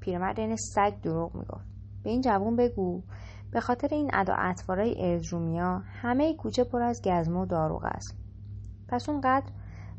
پیرمرد 0.00 0.40
این 0.40 0.56
سگ 0.56 1.00
دروغ 1.02 1.34
می‌گفت. 1.34 1.66
به 2.02 2.10
این 2.10 2.20
جوون 2.20 2.56
بگو. 2.56 3.02
به 3.52 3.60
خاطر 3.60 3.88
این 3.90 4.10
ادا 4.14 4.34
اطوارای 4.38 4.94
ارزرومیا 4.98 5.82
همه 5.86 6.34
کوچه 6.36 6.64
پر 6.64 6.82
از 6.82 7.00
گزمه 7.04 7.40
و 7.40 7.46
داروغ 7.46 7.84
است. 7.84 8.18
پس 8.88 9.08
اونقدر 9.08 9.46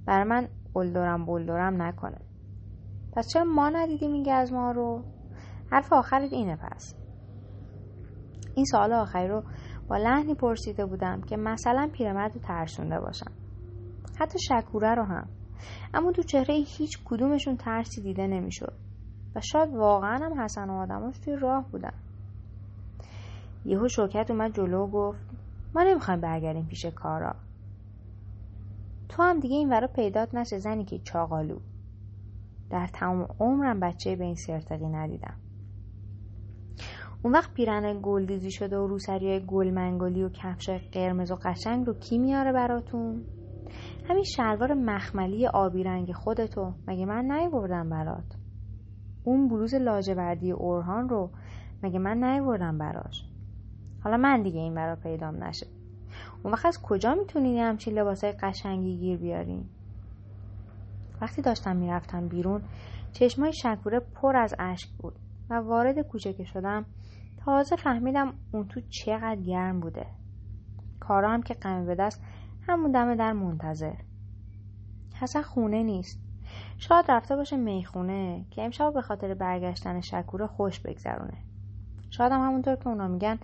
بر 0.06 0.24
من 0.24 0.48
قلدرم 0.74 1.26
بلدرم 1.26 1.82
نکنه. 1.82 2.22
پس 3.14 3.28
چرا 3.28 3.44
ما 3.44 3.70
ندیدیم 3.70 4.14
این 4.14 4.24
گزمه 4.24 4.74
رو؟ 4.74 5.04
حرف 5.72 5.94
آخرت 5.94 6.34
اینه 6.34 6.56
پس. 6.56 6.96
این 8.56 8.66
سال 8.66 8.94
آخری 8.94 9.28
رو 9.28 9.44
با 9.88 9.98
لحنی 9.98 10.36
پرسیده 10.36 10.86
بودم 10.86 11.21
که 11.21 11.38
مثلا 11.38 11.89
پیرمرد 11.93 12.34
رو 12.34 12.41
ترسونده 12.41 13.00
باشم. 13.00 13.32
حتی 14.19 14.39
شکوره 14.39 14.95
رو 14.95 15.04
هم. 15.04 15.28
اما 15.93 16.12
تو 16.12 16.24
چهره 16.24 16.56
هیچ 16.56 17.00
کدومشون 17.06 17.58
ترسی 17.58 18.02
دیده 18.02 18.28
نمی‌شد. 18.28 18.74
و 19.36 19.41
شاید 19.41 19.76
واقعا 19.76 20.26
هم 20.26 20.41
حسن 20.41 20.69
و 20.69 20.74
آدماش 20.74 21.19
توی 21.19 21.36
راه 21.36 21.65
بودن. 21.71 21.93
یهو 23.65 23.88
شوکت 23.88 24.32
اومد 24.32 24.56
جلو 24.56 24.84
و 24.84 24.88
گفت 24.88 25.19
ما 25.76 25.84
نمی‌خوایم 25.84 26.21
برگردیم 26.21 26.65
پیش 26.65 26.86
کارا. 26.86 27.36
تو 29.10 29.24
هم 29.24 29.39
دیگه 29.39 29.56
این 29.56 29.69
ورا 29.69 29.88
پیدات 29.88 30.36
نشه 30.36 30.58
زنی 30.58 30.86
که 30.86 31.00
چاقالو. 31.00 31.60
در 32.69 32.88
تمام 32.88 33.28
عمرم 33.39 33.80
بچه 33.80 34.15
به 34.15 34.24
این 34.24 34.36
سرتقی 34.36 34.88
ندیدم. 34.88 35.38
اون 37.26 37.34
وقت 37.34 37.54
پیرن 37.54 38.00
گلدیزی 38.04 38.52
شده 38.52 38.78
و 38.78 38.88
روسری 38.88 39.40
گل 39.40 39.72
منگلی 39.72 40.24
و 40.24 40.30
کفش 40.30 40.70
قرمز 40.70 41.32
و 41.32 41.36
قشنگ 41.36 41.88
رو 41.88 41.94
کی 41.94 42.18
میاره 42.18 42.52
براتون؟ 42.52 43.24
همین 44.10 44.24
شلوار 44.24 44.74
مخملی 44.74 45.48
آبی 45.48 45.84
رنگ 45.84 46.12
خودتو 46.12 46.74
مگه 46.88 47.06
من 47.06 47.32
نیوردم 47.32 47.90
برات؟ 47.90 48.36
اون 49.24 49.48
بلوز 49.48 49.76
لاجوردی 49.76 50.52
اورهان 50.52 51.10
رو 51.10 51.30
مگه 51.84 52.00
من 52.00 52.24
نیوردم 52.24 52.78
براش؟ 52.78 53.26
حالا 54.04 54.18
من 54.18 54.42
دیگه 54.42 54.60
این 54.60 54.76
برا 54.76 54.96
پیدام 54.96 55.44
نشه 55.44 55.68
اون 56.44 56.54
وقت 56.54 56.66
از 56.66 56.82
کجا 56.82 57.16
می‌تونین 57.16 57.58
همچین 57.58 57.94
لباسای 58.00 58.32
قشنگی 58.32 58.98
گیر 58.98 59.18
بیارین؟ 59.18 59.66
وقتی 61.22 61.42
داشتم 61.42 61.76
می‌رفتم 61.76 62.28
بیرون 62.28 62.62
چشمای 63.14 63.54
شکوره 63.54 64.00
پر 64.00 64.38
از 64.38 64.56
اشک 64.60 64.90
بود 65.00 65.14
و 65.50 65.54
وارد 65.54 66.00
کوچه 66.00 66.34
که 66.34 66.44
شدم 66.44 66.86
تازه 67.45 67.75
فهمیدم 67.75 68.34
اون 68.51 68.67
تو 68.67 68.81
چقدر 68.89 69.41
گرم 69.41 69.79
بوده. 69.79 70.05
کارا 70.99 71.31
هم 71.31 71.41
که 71.41 71.53
قمه 71.53 71.86
به 71.86 71.95
دست 71.95 72.23
همون 72.67 72.91
دم 72.91 73.15
در 73.15 73.34
منتظر. 73.34 73.95
حسن 75.21 75.41
خونه 75.41 75.84
نیست. 75.84 76.19
شاید 76.77 77.05
رفته 77.12 77.36
باشه 77.36 77.58
می‌خونه 77.58 78.45
که 78.51 78.62
امشب 78.63 78.93
به 78.93 79.01
خاطر 79.01 79.34
برگشتن 79.34 80.01
شکوره 80.01 80.47
خوش 80.47 80.79
بگذرونه. 80.79 81.38
شاید 82.10 82.31
هم 82.31 82.41
همونطور 82.41 82.75
که 82.75 82.88
اونا 82.88 83.08
میگن 83.08 83.39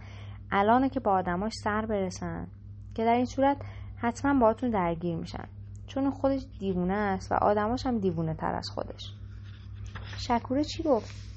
الانه 0.52 0.90
که 0.90 1.00
با 1.00 1.12
آدماش 1.12 1.54
سر 1.64 1.86
برسن. 1.86 2.48
که 2.96 3.06
در 3.06 3.14
این 3.14 3.26
صورت 3.26 3.58
حتما 3.98 4.40
باهاتون 4.40 4.70
درگیر 4.70 5.16
میشن. 5.16 5.48
چون 5.88 6.12
خودش 6.12 6.42
دیوونه 6.60 6.94
است 6.94 7.32
و 7.32 7.36
آدماش 7.36 7.86
هم 7.86 7.98
دیوونه 7.98 8.34
تر 8.34 8.56
از 8.56 8.70
خودش. 8.70 9.14
شکوره 10.18 10.64
چی 10.64 10.84
گفت؟ 10.84 11.31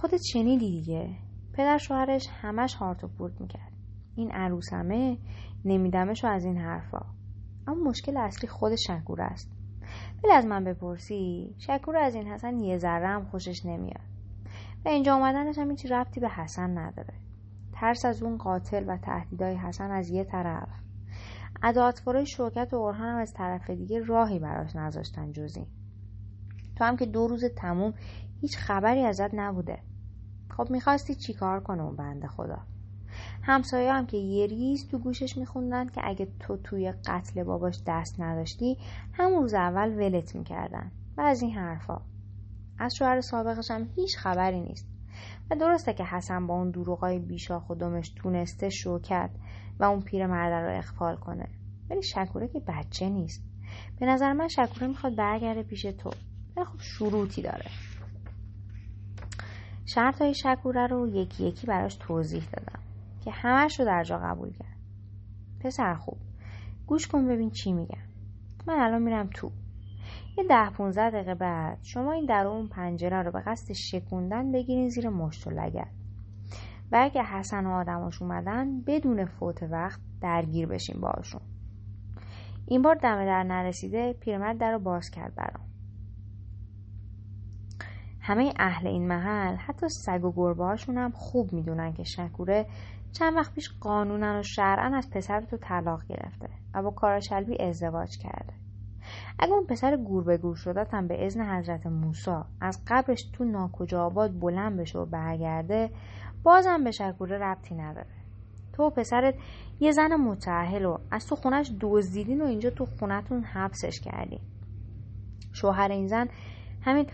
خودت 0.00 0.20
شنیدی 0.32 0.70
دیگه. 0.70 1.16
پدر 1.52 1.78
شوهرش 1.78 2.28
همش 2.42 2.74
هارت 2.74 3.04
و 3.04 3.08
پورت 3.08 3.40
می‌کرد. 3.40 3.72
این 4.16 4.30
عروسمه 4.30 5.18
نمیدمشو 5.64 6.26
از 6.26 6.44
این 6.44 6.56
حرفا. 6.56 7.06
اما 7.66 7.90
مشکل 7.90 8.16
اصلی 8.16 8.48
خود 8.48 8.76
شکوره 8.76 9.24
است. 9.24 9.52
ولی 10.24 10.32
از 10.32 10.46
من 10.46 10.64
بپرسی 10.64 11.54
شکوره 11.58 12.00
از 12.00 12.14
این 12.14 12.26
حسن 12.26 12.58
یه 12.58 12.78
ذره 12.78 13.08
هم 13.08 13.24
خوشش 13.24 13.66
نمیاد. 13.66 14.04
و 14.84 14.88
اینجا 14.88 15.14
آمدنش 15.14 15.58
هم 15.58 15.70
هیچ 15.70 15.92
ربطی 15.92 16.20
به 16.20 16.28
حسن 16.28 16.78
نداره. 16.78 17.14
ترس 17.72 18.04
از 18.04 18.22
اون 18.22 18.36
قاتل 18.36 18.84
و 18.88 18.96
تهدیدهای 18.96 19.54
حسن 19.54 19.90
از 19.90 20.10
یه 20.10 20.24
طرف. 20.24 20.68
اداعتفارای 21.62 22.26
شوکت 22.26 22.68
و 22.72 22.76
اورهان 22.76 23.08
هم 23.08 23.18
از 23.18 23.32
طرف 23.32 23.70
دیگه 23.70 24.00
راهی 24.00 24.38
براش 24.38 24.76
نذاشتن 24.76 25.32
جزی 25.32 25.66
تو 26.76 26.84
هم 26.84 26.96
که 26.96 27.06
دو 27.06 27.26
روز 27.26 27.44
تموم 27.44 27.94
هیچ 28.40 28.58
خبری 28.58 29.04
ازت 29.04 29.34
نبوده. 29.34 29.89
خب 30.56 30.70
می‌خواستی 30.70 31.14
چیکار 31.14 31.60
کنه 31.60 31.82
اون 31.82 31.96
بنده 31.96 32.28
خدا؟ 32.28 32.58
همسایه 33.42 33.92
هم 33.92 34.06
که 34.06 34.16
یه 34.16 34.46
ریز 34.46 34.88
تو 34.88 34.98
گوشش 34.98 35.36
میخوندن 35.36 35.86
که 35.88 36.00
اگه 36.04 36.28
تو 36.40 36.56
توی 36.56 36.92
قتل 37.06 37.44
باباش 37.44 37.82
دست 37.86 38.20
نداشتی 38.20 38.78
همون 39.12 39.42
روز 39.42 39.54
اول 39.54 39.88
ولت 39.88 40.36
می‌کردن 40.36 40.92
و 41.16 41.20
از 41.20 41.42
این 41.42 41.54
حرفا. 41.54 42.00
از 42.78 42.94
شوهر 42.94 43.20
سابقش 43.20 43.70
هم 43.70 43.88
هیچ 43.96 44.16
خبری 44.18 44.60
نیست. 44.60 44.88
و 45.50 45.56
درسته 45.56 45.92
که 45.92 46.04
حسن 46.04 46.46
با 46.46 46.54
اون 46.54 46.70
دروغای 46.70 47.18
بیشاخ 47.18 47.70
و 47.70 47.74
دمش 47.74 48.08
تونسته 48.08 48.68
شوکت 48.68 49.30
و 49.80 49.84
اون 49.84 50.00
پیر 50.00 50.26
مرده 50.26 50.66
رو 50.66 50.78
اخفال 50.78 51.16
کنه. 51.16 51.48
ولی 51.90 52.02
شکوره 52.02 52.48
که 52.48 52.60
بچه 52.60 53.08
نیست. 53.08 53.44
به 54.00 54.06
نظر 54.06 54.32
من 54.32 54.48
شکوره 54.48 54.86
می‌خواد 54.86 55.16
برگرده 55.16 55.62
پیش 55.62 55.82
تو. 55.82 56.10
ولی 56.56 56.64
خب 56.64 56.78
شروطی 56.80 57.42
داره. 57.42 57.66
شرط 59.94 60.22
های 60.22 60.34
شکوره 60.34 60.86
رو 60.86 61.08
یکی 61.08 61.44
یکی 61.44 61.66
براش 61.66 61.96
توضیح 61.96 62.42
دادم 62.52 62.80
که 63.24 63.30
همش 63.30 63.80
رو 63.80 63.86
در 63.86 64.02
جا 64.02 64.18
قبول 64.18 64.52
کرد. 64.52 64.76
پسر 65.60 65.94
خوب 65.94 66.18
گوش 66.86 67.06
کن 67.06 67.28
ببین 67.28 67.50
چی 67.50 67.72
میگم. 67.72 68.02
من 68.66 68.80
الان 68.80 69.02
میرم 69.02 69.30
تو. 69.34 69.50
یه 70.38 70.44
ده 70.44 70.70
پونزده 70.70 71.10
دقیقه 71.10 71.34
بعد 71.34 71.78
شما 71.82 72.12
این 72.12 72.26
در 72.26 72.46
اون 72.46 72.68
پنجره 72.68 73.22
رو 73.22 73.32
به 73.32 73.40
قصد 73.40 73.72
شکوندن 73.72 74.52
بگیرین 74.52 74.88
زیر 74.88 75.08
مشت 75.08 75.46
و 75.46 75.50
لگت 75.50 75.90
و 76.92 76.98
اگه 77.00 77.22
حسن 77.22 77.66
و 77.66 77.70
آدماش 77.70 78.22
اومدن 78.22 78.80
بدون 78.80 79.24
فوت 79.24 79.62
وقت 79.62 80.00
درگیر 80.20 80.66
بشین 80.66 81.00
باشون 81.00 81.40
این 82.66 82.82
بار 82.82 82.94
دمه 82.94 83.26
در 83.26 83.42
نرسیده 83.42 84.12
پیرمرد 84.12 84.58
در 84.58 84.72
رو 84.72 84.78
باز 84.78 85.10
کرد 85.10 85.34
برام. 85.34 85.69
همه 88.30 88.52
اهل 88.56 88.86
این 88.86 89.08
محل 89.08 89.56
حتی 89.56 89.88
سگ 89.88 90.24
و 90.24 90.32
گربه 90.36 90.64
هاشون 90.64 90.98
هم 90.98 91.10
خوب 91.10 91.52
می‌دونن 91.52 91.92
که 91.92 92.04
شکوره 92.04 92.66
چند 93.12 93.36
وقت 93.36 93.54
پیش 93.54 93.70
قانونا 93.80 94.38
و 94.38 94.42
شرعا 94.42 94.96
از 94.96 95.10
پسر 95.10 95.40
تو 95.40 95.56
طلاق 95.56 96.06
گرفته 96.06 96.48
و 96.74 96.82
با 96.82 96.90
کاراشلبی 96.90 97.62
ازدواج 97.62 98.18
کرده. 98.18 98.52
اگه 99.38 99.52
اون 99.52 99.66
پسر 99.66 99.96
گور 99.96 100.24
به 100.24 100.36
گور 100.36 100.56
شدتم 100.56 101.08
به 101.08 101.26
ازن 101.26 101.58
حضرت 101.58 101.86
موسی. 101.86 102.30
از 102.60 102.82
قبرش 102.86 103.22
تو 103.32 103.44
ناکجا 103.44 104.04
آباد 104.04 104.40
بلند 104.40 104.80
بشه 104.80 104.98
و 104.98 105.06
برگرده 105.06 105.90
بازم 106.42 106.84
به 106.84 106.90
شکوره 106.90 107.38
ربطی 107.38 107.74
نداره. 107.74 108.10
تو 108.72 108.90
پسرت 108.90 109.34
یه 109.80 109.92
زن 109.92 110.16
متعهل 110.16 110.84
و 110.84 110.98
از 111.10 111.26
تو 111.26 111.36
خونش 111.36 111.72
دزدیدین 111.80 112.42
و 112.42 112.44
اینجا 112.44 112.70
تو 112.70 112.86
خونتون 112.86 113.42
حبسش 113.42 114.00
کردین. 114.00 114.40
شوهر 115.52 115.88
این 115.90 116.06
زن 116.06 116.28
همین 116.82 117.06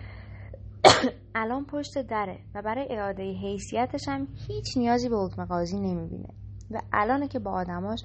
الان 1.35 1.65
پشت 1.65 1.99
دره 1.99 2.39
و 2.55 2.63
برای 2.63 2.87
اعاده 2.91 3.23
حیثیتش 3.23 4.09
هم 4.09 4.29
هیچ 4.49 4.77
نیازی 4.77 5.09
به 5.09 5.17
حکم 5.17 5.45
قاضی 5.45 5.81
نمی‌بینه. 5.81 6.29
و 6.71 6.81
الانه 6.93 7.29
که 7.29 7.39
با 7.39 7.51
آدماش 7.51 7.99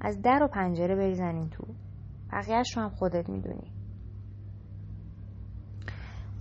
از 0.00 0.22
در 0.22 0.42
و 0.42 0.48
پنجره 0.48 0.96
بریزنین 0.96 1.50
تو. 1.50 1.64
بقیهش 2.32 2.76
رو 2.76 2.82
هم 2.82 2.88
خودت 2.88 3.28
می‌دونی. 3.28 3.72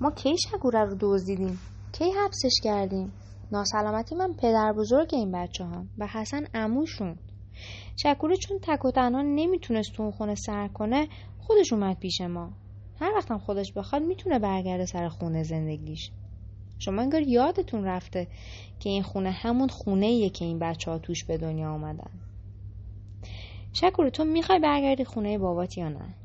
ما 0.02 0.12
کی 0.12 0.36
شگوره 0.38 0.86
رو 0.86 0.98
دزدیدیم؟ 1.00 1.60
کی 1.92 2.06
حبسش 2.12 2.60
کردیم؟ 2.64 3.12
ناسلامتی 3.52 4.16
من 4.16 4.34
پدر 4.34 4.74
بزرگ 4.74 5.10
این 5.14 5.32
بچه 5.32 5.66
هم 5.66 5.90
و 5.98 6.08
حسن 6.08 6.44
اموشون 6.54 7.16
شکوره 7.96 8.36
چون 8.36 8.60
تک 8.62 8.86
و 8.86 8.92
تنها 8.92 9.22
نمی‌تونست 9.22 9.94
تو 9.96 10.04
اون 10.04 10.12
خونه 10.12 10.36
سر 10.36 10.68
کنه 10.68 11.08
خودش 11.40 11.74
اومد 11.74 12.00
پیش 12.00 12.22
ما. 12.22 12.50
هر 13.00 13.12
وقتم 13.16 13.38
خودش 13.38 13.74
بخواد 13.74 14.02
می‌تونه 14.02 14.40
برگرده 14.40 14.86
سر 14.86 15.10
خونه 15.10 15.44
زندگیش. 15.44 16.12
شما 16.80 17.02
انگار 17.02 17.22
یادتون 17.22 17.84
رفته 17.84 18.28
که 18.80 18.90
این 18.90 19.04
خونه 19.04 19.32
همون 19.32 19.68
خونه 19.68 20.06
ایه 20.06 20.30
که 20.30 20.46
این 20.46 20.60
بچه 20.60 20.92
ها 20.92 21.00
توش 21.00 21.26
به 21.26 21.38
دنیا 21.38 21.70
آمدن. 21.70 22.12
شکر 23.74 24.10
تو 24.10 24.24
می‌خوای 24.26 24.60
برگردی 24.60 25.04
خونه 25.04 25.38
بابات 25.38 25.78
یا 25.78 25.90
نه؟ 25.90 26.16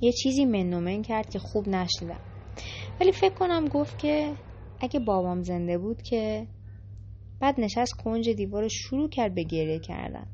یه 0.00 0.12
چیزی 0.12 0.44
منومن 0.44 1.02
کرد 1.02 1.30
که 1.30 1.38
خوب 1.38 1.68
نشیدم 1.68 2.20
ولی 3.00 3.12
فکر 3.12 3.34
کنم 3.34 3.64
گفت 3.64 3.98
که 3.98 4.36
اگه 4.80 5.00
بابام 5.00 5.42
زنده 5.42 5.78
بود 5.78 6.02
که 6.02 6.46
بعد 7.40 7.60
نشست 7.60 7.92
کنج 7.92 8.30
دیوار 8.30 8.68
شروع 8.68 9.08
کرد 9.08 9.34
به 9.34 9.42
گریه 9.42 9.78
کردن. 9.78 10.26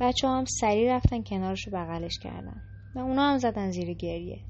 بچه 0.00 0.28
هم 0.28 0.44
سریع 0.44 0.96
رفتن 0.96 1.22
کنارش 1.22 1.66
رو 1.66 1.72
بغلش 1.72 2.18
کردن. 2.18 2.62
و 2.94 2.98
اونا 2.98 3.22
هم 3.22 3.38
زدن 3.38 3.70
زیر 3.70 3.92
گریه. 3.92 4.40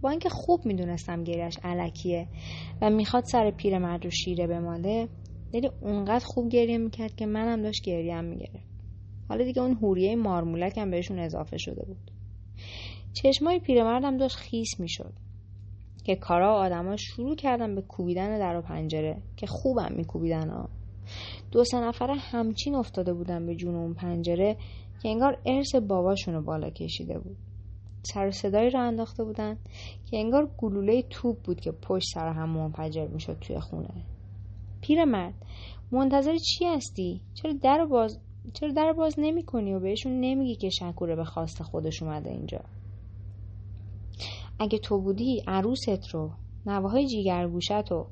با 0.00 0.10
اینکه 0.10 0.28
خوب 0.28 0.66
می‌دونستم 0.66 1.24
گریهش 1.24 1.58
علکیه 1.64 2.28
و 2.82 2.90
می‌خواد 2.90 3.24
سر 3.24 3.50
پیرمرد 3.50 4.04
رو 4.04 4.10
شیره 4.10 4.46
بماله 4.46 5.08
ولی 5.54 5.70
اونقدر 5.80 6.24
خوب 6.24 6.48
گریه 6.48 6.78
می‌کرد 6.78 7.14
که 7.14 7.26
منم 7.26 7.62
داشت 7.62 7.84
گریه 7.84 8.14
هم 8.14 8.24
می‌گرفت. 8.24 8.70
حالا 9.28 9.44
دیگه 9.44 9.62
اون 9.62 9.72
هوریه 9.72 10.16
مارمولک 10.16 10.78
هم 10.78 10.90
بهشون 10.90 11.18
اضافه 11.18 11.56
شده 11.58 11.84
بود. 11.84 12.10
چشمای 13.12 13.58
پیرمردم 13.58 14.16
داشت 14.16 14.36
خیس 14.36 14.80
می‌شد 14.80 15.12
که 16.04 16.16
کارا 16.16 16.54
و 16.54 16.56
آدما 16.56 16.96
شروع 16.96 17.36
کردن 17.36 17.74
به 17.74 17.82
کوبیدن 17.82 18.38
در 18.38 18.56
و 18.56 18.62
پنجره 18.62 19.22
که 19.36 19.46
خوبم 19.46 19.92
میکوبیدن 19.96 20.48
ها. 20.50 20.68
دو 21.50 21.64
سه 21.64 21.80
نفره 21.80 22.14
همچین 22.14 22.74
افتاده 22.74 23.12
بودن 23.12 23.46
به 23.46 23.54
جون 23.54 23.74
اون 23.74 23.94
پنجره 23.94 24.56
که 25.02 25.08
انگار 25.08 25.38
ارث 25.46 25.74
باباشون 25.74 26.34
رو 26.34 26.42
بالا 26.42 26.70
کشیده 26.70 27.18
بود. 27.18 27.36
سر 28.02 28.30
صدایی 28.30 28.70
رو 28.70 28.80
انداخته 28.80 29.24
بودن 29.24 29.58
که 30.10 30.18
انگار 30.18 30.50
گلوله 30.58 31.02
توپ 31.02 31.42
بود 31.42 31.60
که 31.60 31.72
پشت 31.72 32.08
سر 32.14 32.28
هم 32.28 32.50
منفجر 32.50 33.06
می‌شد 33.06 33.38
توی 33.40 33.60
خونه. 33.60 34.04
پیرمرد 34.80 35.34
منتظر 35.92 36.36
چی 36.36 36.64
هستی؟ 36.64 37.20
چرا 37.34 37.52
در 37.52 37.84
باز 37.84 38.20
چرا 38.52 38.72
در 38.72 38.92
باز 38.92 39.14
نمی 39.18 39.42
کنی 39.42 39.74
و 39.74 39.80
بهشون 39.80 40.20
نمیگی 40.20 40.54
که 40.54 40.70
شکوره 40.70 41.16
به 41.16 41.24
خواست 41.24 41.62
خودش 41.62 42.02
اومده 42.02 42.30
اینجا؟ 42.30 42.60
اگه 44.58 44.78
تو 44.78 45.00
بودی 45.00 45.42
عروست 45.46 46.14
رو 46.14 46.30
نواهای 46.66 47.06
جیگرگوشت 47.06 47.90
رو 47.90 48.06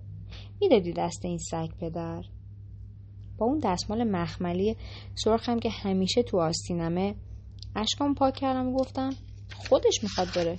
می‌دادی 0.61 0.93
دست 0.93 1.25
این 1.25 1.39
سگ 1.39 1.69
پدر؟ 1.81 2.25
با 3.39 3.47
اون 3.47 3.59
دستمال 3.59 4.05
مخملی 4.05 4.77
سرخم 5.15 5.59
که 5.59 5.71
همیشه 5.71 6.23
تو 6.23 6.41
آستینمه 6.41 7.15
اشکام 7.77 8.15
پاک 8.15 8.35
کردم 8.35 8.69
و 8.69 8.73
گفتم 8.73 9.11
خودش 9.69 10.03
می‌خواد 10.03 10.29
بره. 10.37 10.59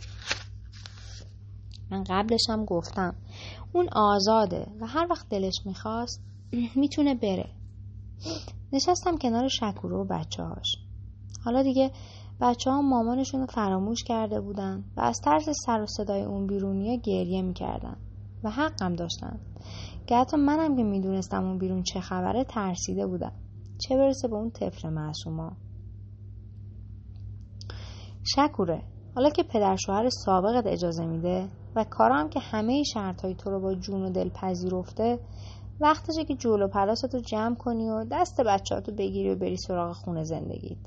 من 1.92 2.04
قبلش 2.04 2.50
هم 2.50 2.66
گفتم 2.66 3.16
اون 3.74 3.90
آزاده 3.92 4.68
و 4.82 4.88
هر 4.88 5.08
وقت 5.10 5.30
دلش 5.30 5.56
می‌خواست 5.66 6.22
می‌تونه 6.76 7.16
بره. 7.16 7.50
نشستم 8.74 9.18
کنار 9.18 9.48
شکورو 9.48 10.02
و 10.02 10.06
بچه 10.06 10.44
هاش 10.44 10.76
حالا 11.46 11.64
دیگه 11.64 11.92
بچه 12.42 12.72
ها 12.72 12.82
مامانشون 12.82 13.40
رو 13.40 13.46
فراموش 13.46 14.04
کرده 14.04 14.42
بودن 14.42 14.84
و 14.98 15.02
از 15.02 15.20
طرز 15.26 15.50
سر 15.66 15.82
و 15.82 15.86
صدای 15.86 16.22
اون 16.22 16.48
بیرونیا 16.48 16.96
گریه 16.96 17.42
می‌کردن 17.42 17.98
و 18.44 18.50
حقم 18.50 18.96
داشتن. 18.96 19.40
که 20.08 20.16
حتی 20.16 20.38
منم 20.38 20.78
که 20.78 20.84
می‌دونستم 20.84 21.44
اون 21.44 21.58
بیرون 21.58 21.84
چه 21.84 22.00
خبره 22.00 22.44
ترسیده 22.44 23.08
بودم. 23.08 23.32
چه 23.78 23.98
برسه 23.98 24.28
به 24.28 24.36
اون 24.36 24.50
طفل 24.50 24.90
معصوما 24.90 25.52
شکوره. 28.36 28.84
حالا 29.16 29.30
که 29.30 29.44
پدر 29.44 29.76
شوهر 29.76 30.10
سابقت 30.10 30.68
اجازه 30.68 31.06
میده 31.06 31.50
و 31.76 31.86
کارم 31.90 32.30
که 32.30 32.40
همه 32.40 32.84
شرط 32.84 33.26
تو 33.26 33.50
رو 33.50 33.60
با 33.60 33.76
جون 33.76 34.04
و 34.04 34.10
دل 34.10 34.30
پذیرفته 34.30 35.20
وقتشه 35.82 36.26
که 36.26 36.36
جول 36.36 36.62
و 36.62 36.68
پلاستو 36.68 37.20
جمع 37.20 37.56
کنی 37.56 37.90
و 37.90 38.06
دست 38.12 38.42
بچهاتو 38.42 38.92
بگیری 38.92 39.30
و 39.30 39.36
بری 39.36 39.58
سراغ 39.58 39.96
خونه 39.96 40.24
زندگیت. 40.24 40.78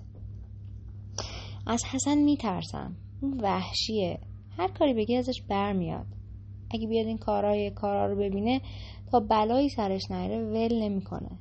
از 1.66 1.84
حسن 1.84 2.18
میترسم. 2.18 2.96
اون 3.20 3.40
وحشیه. 3.40 4.20
هر 4.58 4.68
کاری 4.68 4.94
بگی 4.94 5.16
ازش 5.16 5.42
برمیاد. 5.48 6.06
اگه 6.70 6.88
بیاد 6.88 7.06
این 7.06 7.18
کارهای 7.18 7.70
کارا 7.70 8.06
رو 8.06 8.16
ببینه 8.16 8.60
تا 9.12 9.20
بلایی 9.20 9.68
سرش 9.68 10.10
نره 10.10 10.44
ول 10.44 10.82
نمی‌کنه. 10.82 11.38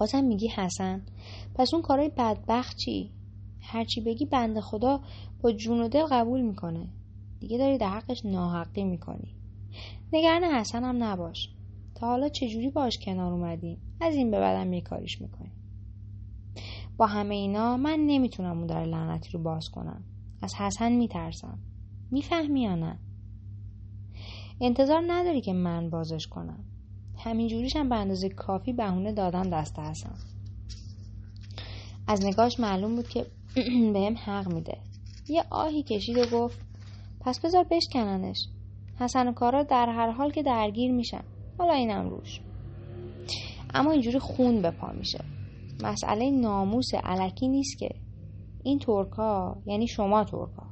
بازم 0.00 0.24
میگی 0.24 0.48
حسن 0.48 1.02
پس 1.54 1.74
اون 1.74 1.82
کارهای 1.82 2.10
بدبخت 2.16 2.76
چی؟ 2.76 3.10
هرچی 3.70 4.00
بگی 4.00 4.26
بنده 4.26 4.60
خدا 4.60 5.00
با 5.42 5.52
جون 5.52 5.80
و 5.80 5.88
دل 5.88 6.04
قبول 6.10 6.40
می‌کنه. 6.40 6.88
دیگه 7.40 7.58
داری 7.58 7.78
در 7.78 7.88
حقش 7.88 8.24
ناحقی 8.24 8.84
می‌کنی. 8.84 9.34
نگران 10.12 10.44
حسن 10.44 10.84
هم 10.84 11.02
نباش. 11.02 11.48
تا 11.94 12.06
حالا 12.06 12.28
چجوری 12.28 12.70
باش 12.70 12.98
کنار 12.98 13.32
اومدیم 13.32 13.78
از 14.00 14.14
این 14.14 14.30
به 14.30 14.40
بعدم 14.40 14.72
یه 14.72 14.80
کاریش 14.80 15.20
می‌کنیم 15.20 15.52
با 16.96 17.06
همه 17.06 17.34
اینا 17.34 17.76
من 17.76 17.98
نمی‌تونم 18.06 18.58
اون 18.58 18.66
در 18.66 18.84
لعنتی 18.84 19.30
رو 19.32 19.42
باز 19.42 19.68
کنم. 19.68 20.04
از 20.42 20.54
حسن 20.54 20.92
میترسم. 20.92 21.58
می‌فهمی 22.10 22.62
یا 22.62 22.74
نه؟ 22.74 22.98
انتظار 24.60 25.02
نداری 25.08 25.40
که 25.40 25.52
من 25.52 25.90
بازش 25.90 26.26
کنم. 26.26 26.64
همینجوریشم 27.16 27.88
به 27.88 27.96
اندازه 27.96 28.28
کافی 28.28 28.72
بهونه 28.72 29.12
دادن 29.12 29.42
دست 29.42 29.78
حسن. 29.78 30.14
از 32.06 32.24
نگاهش 32.24 32.60
معلوم 32.60 32.96
بود 32.96 33.08
که 33.08 33.26
بهم 33.94 34.14
حق 34.24 34.52
میده. 34.52 34.78
یه 35.28 35.44
آهی 35.50 35.82
کشید 35.82 36.18
و 36.18 36.26
گفت 36.32 36.58
پس 37.20 37.40
بذار 37.40 37.66
بشکننش. 37.70 38.48
حسن 39.00 39.28
و 39.28 39.32
کارا 39.32 39.62
در 39.62 39.88
هر 39.88 40.10
حال 40.10 40.30
که 40.30 40.42
درگیر 40.42 40.92
میشن. 40.92 41.22
حالا 41.58 41.72
اینم 41.72 42.08
روش. 42.10 42.40
اما 43.74 43.90
اینجوری 43.90 44.18
خون 44.18 44.62
به 44.62 44.70
پا 44.70 44.92
میشه. 44.92 45.24
مسئله 45.82 46.30
ناموس 46.30 46.94
علکی 47.04 47.48
نیست 47.48 47.78
که. 47.78 47.88
این 48.64 48.78
ترکا 48.78 49.56
یعنی 49.66 49.86
شما 49.88 50.24
ترکا 50.24 50.66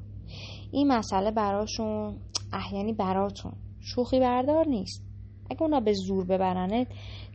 این 0.73 0.89
مسئله 0.89 1.31
براشون 1.31 2.17
اه 2.53 2.75
یعنی 2.75 2.93
براتون. 2.93 3.53
شوخی 3.81 4.21
بردار 4.21 4.69
نیست. 4.69 5.03
اگه 5.51 5.63
اونا 5.63 5.81
به 5.81 5.93
زور 5.93 6.25
ببرنت 6.25 6.87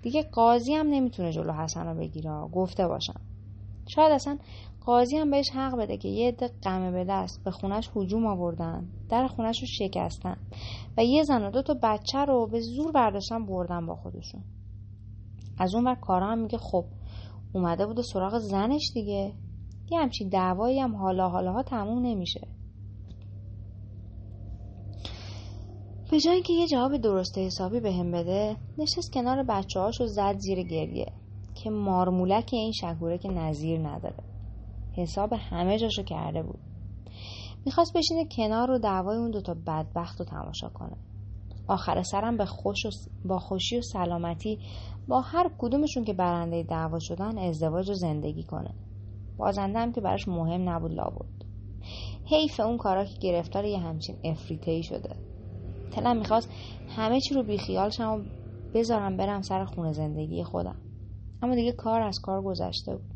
دیگه 0.01 0.23
قاضی 0.23 0.73
هم 0.73 0.87
نمی‌تونه 0.87 1.31
جلو 1.31 1.53
حسن 1.53 1.87
رو 1.87 1.99
بگیره. 1.99 2.31
گفته 2.53 2.87
باشم. 2.87 3.21
شاید 3.95 4.11
اصلا 4.11 4.37
قاضی 4.85 5.17
هم 5.17 5.31
بهش 5.31 5.49
حق 5.49 5.77
بده 5.77 5.97
که 5.97 6.07
یه 6.07 6.27
عده 6.27 6.49
قمه 6.61 6.91
به 6.91 7.03
دست 7.09 7.43
به 7.43 7.51
خونش 7.51 7.89
هجوم 7.95 8.25
آوردن. 8.25 8.87
در 9.09 9.27
خونش 9.27 9.61
رو 9.61 9.67
شکستن. 9.67 10.37
و 10.97 11.03
یه 11.03 11.23
زن 11.23 11.43
و 11.43 11.51
دو 11.51 11.61
تا 11.61 11.75
بچه 11.83 12.25
رو 12.25 12.47
به 12.47 12.59
زور 12.59 12.91
برداشتن 12.91 13.45
بردن 13.45 13.85
با 13.85 13.95
خودشون. 13.95 14.43
از 15.57 15.75
اون 15.75 15.87
ور 15.87 15.95
کارا 15.95 16.27
هم 16.27 16.39
میگه 16.39 16.57
خب 16.57 16.85
اومده 17.53 17.85
بوده 17.85 18.01
سراغ 18.01 18.39
زنش 18.39 18.91
دیگه. 18.93 19.33
یه 19.91 19.99
همچین 19.99 20.29
دعوایی 20.29 20.79
هم 20.79 20.95
حالا 20.95 21.29
حالاها 21.29 21.63
تموم 21.63 22.05
نمیشه. 22.05 22.47
به 26.11 26.19
جایی 26.19 26.41
که 26.41 26.53
یه 26.53 26.67
جواب 26.67 26.97
درست 26.97 27.37
حسابی 27.37 27.79
به 27.79 27.93
هم 27.93 28.11
بده 28.11 28.55
نشست 28.77 29.13
کنار 29.13 29.43
بچه 29.43 29.79
هاشو 29.79 30.07
زد 30.07 30.37
زیر 30.37 30.63
گریه 30.63 31.11
که 31.55 31.69
مارمولک 31.69 32.49
این 32.53 32.71
شکوره 32.71 33.17
که 33.17 33.29
نظیر 33.29 33.79
نداره. 33.79 34.32
حساب 34.93 35.33
همه 35.33 35.79
جاشو 35.79 36.03
کرده 36.03 36.43
بود. 36.43 36.59
می‌خواست 37.65 37.97
بشینه 37.97 38.25
کنار 38.37 38.71
و 38.71 38.79
دعوای 38.79 39.17
اون 39.17 39.31
دوتا 39.31 39.53
بدبخت 39.53 40.19
رو 40.19 40.25
تماشا 40.25 40.69
کنه. 40.69 40.97
آخر 41.67 42.03
سرم 42.03 42.37
به 42.37 42.45
خوش 42.45 42.85
و 42.85 42.89
با 43.25 43.39
خوشی 43.39 43.77
و 43.77 43.81
سلامتی 43.81 44.59
با 45.07 45.21
هر 45.21 45.51
کدومشون 45.57 46.03
که 46.03 46.13
برنده 46.13 46.63
دعوا 46.63 46.99
شدن 46.99 47.37
ازدواج 47.37 47.89
و 47.89 47.93
زندگی 47.93 48.43
کنه. 48.43 48.73
بازنده 49.37 49.79
هم 49.79 49.91
که 49.91 50.01
براش 50.01 50.27
مهم 50.27 50.69
نبود 50.69 50.91
لابد. 50.91 51.25
حیف 52.25 52.59
اون 52.59 52.77
کارا 52.77 53.05
که 53.05 53.19
گرفتار 53.21 53.65
یه 53.65 53.79
همچین 53.79 54.15
افریتهی 54.23 54.83
شده. 54.83 55.15
تلم 55.91 56.17
می‌خواست 56.17 56.49
همه 56.97 57.19
چی 57.19 57.35
رو 57.35 57.43
بیخیال 57.43 57.89
شم 57.89 58.09
و 58.09 58.23
بذارم 58.73 59.17
برم 59.17 59.41
سر 59.41 59.65
خونه 59.65 59.93
زندگی 59.93 60.43
خودم. 60.43 60.75
اما 61.41 61.55
دیگه 61.55 61.71
کار 61.71 62.01
از 62.01 62.19
کار 62.19 62.41
گذشته 62.41 62.95
بود. 62.95 63.13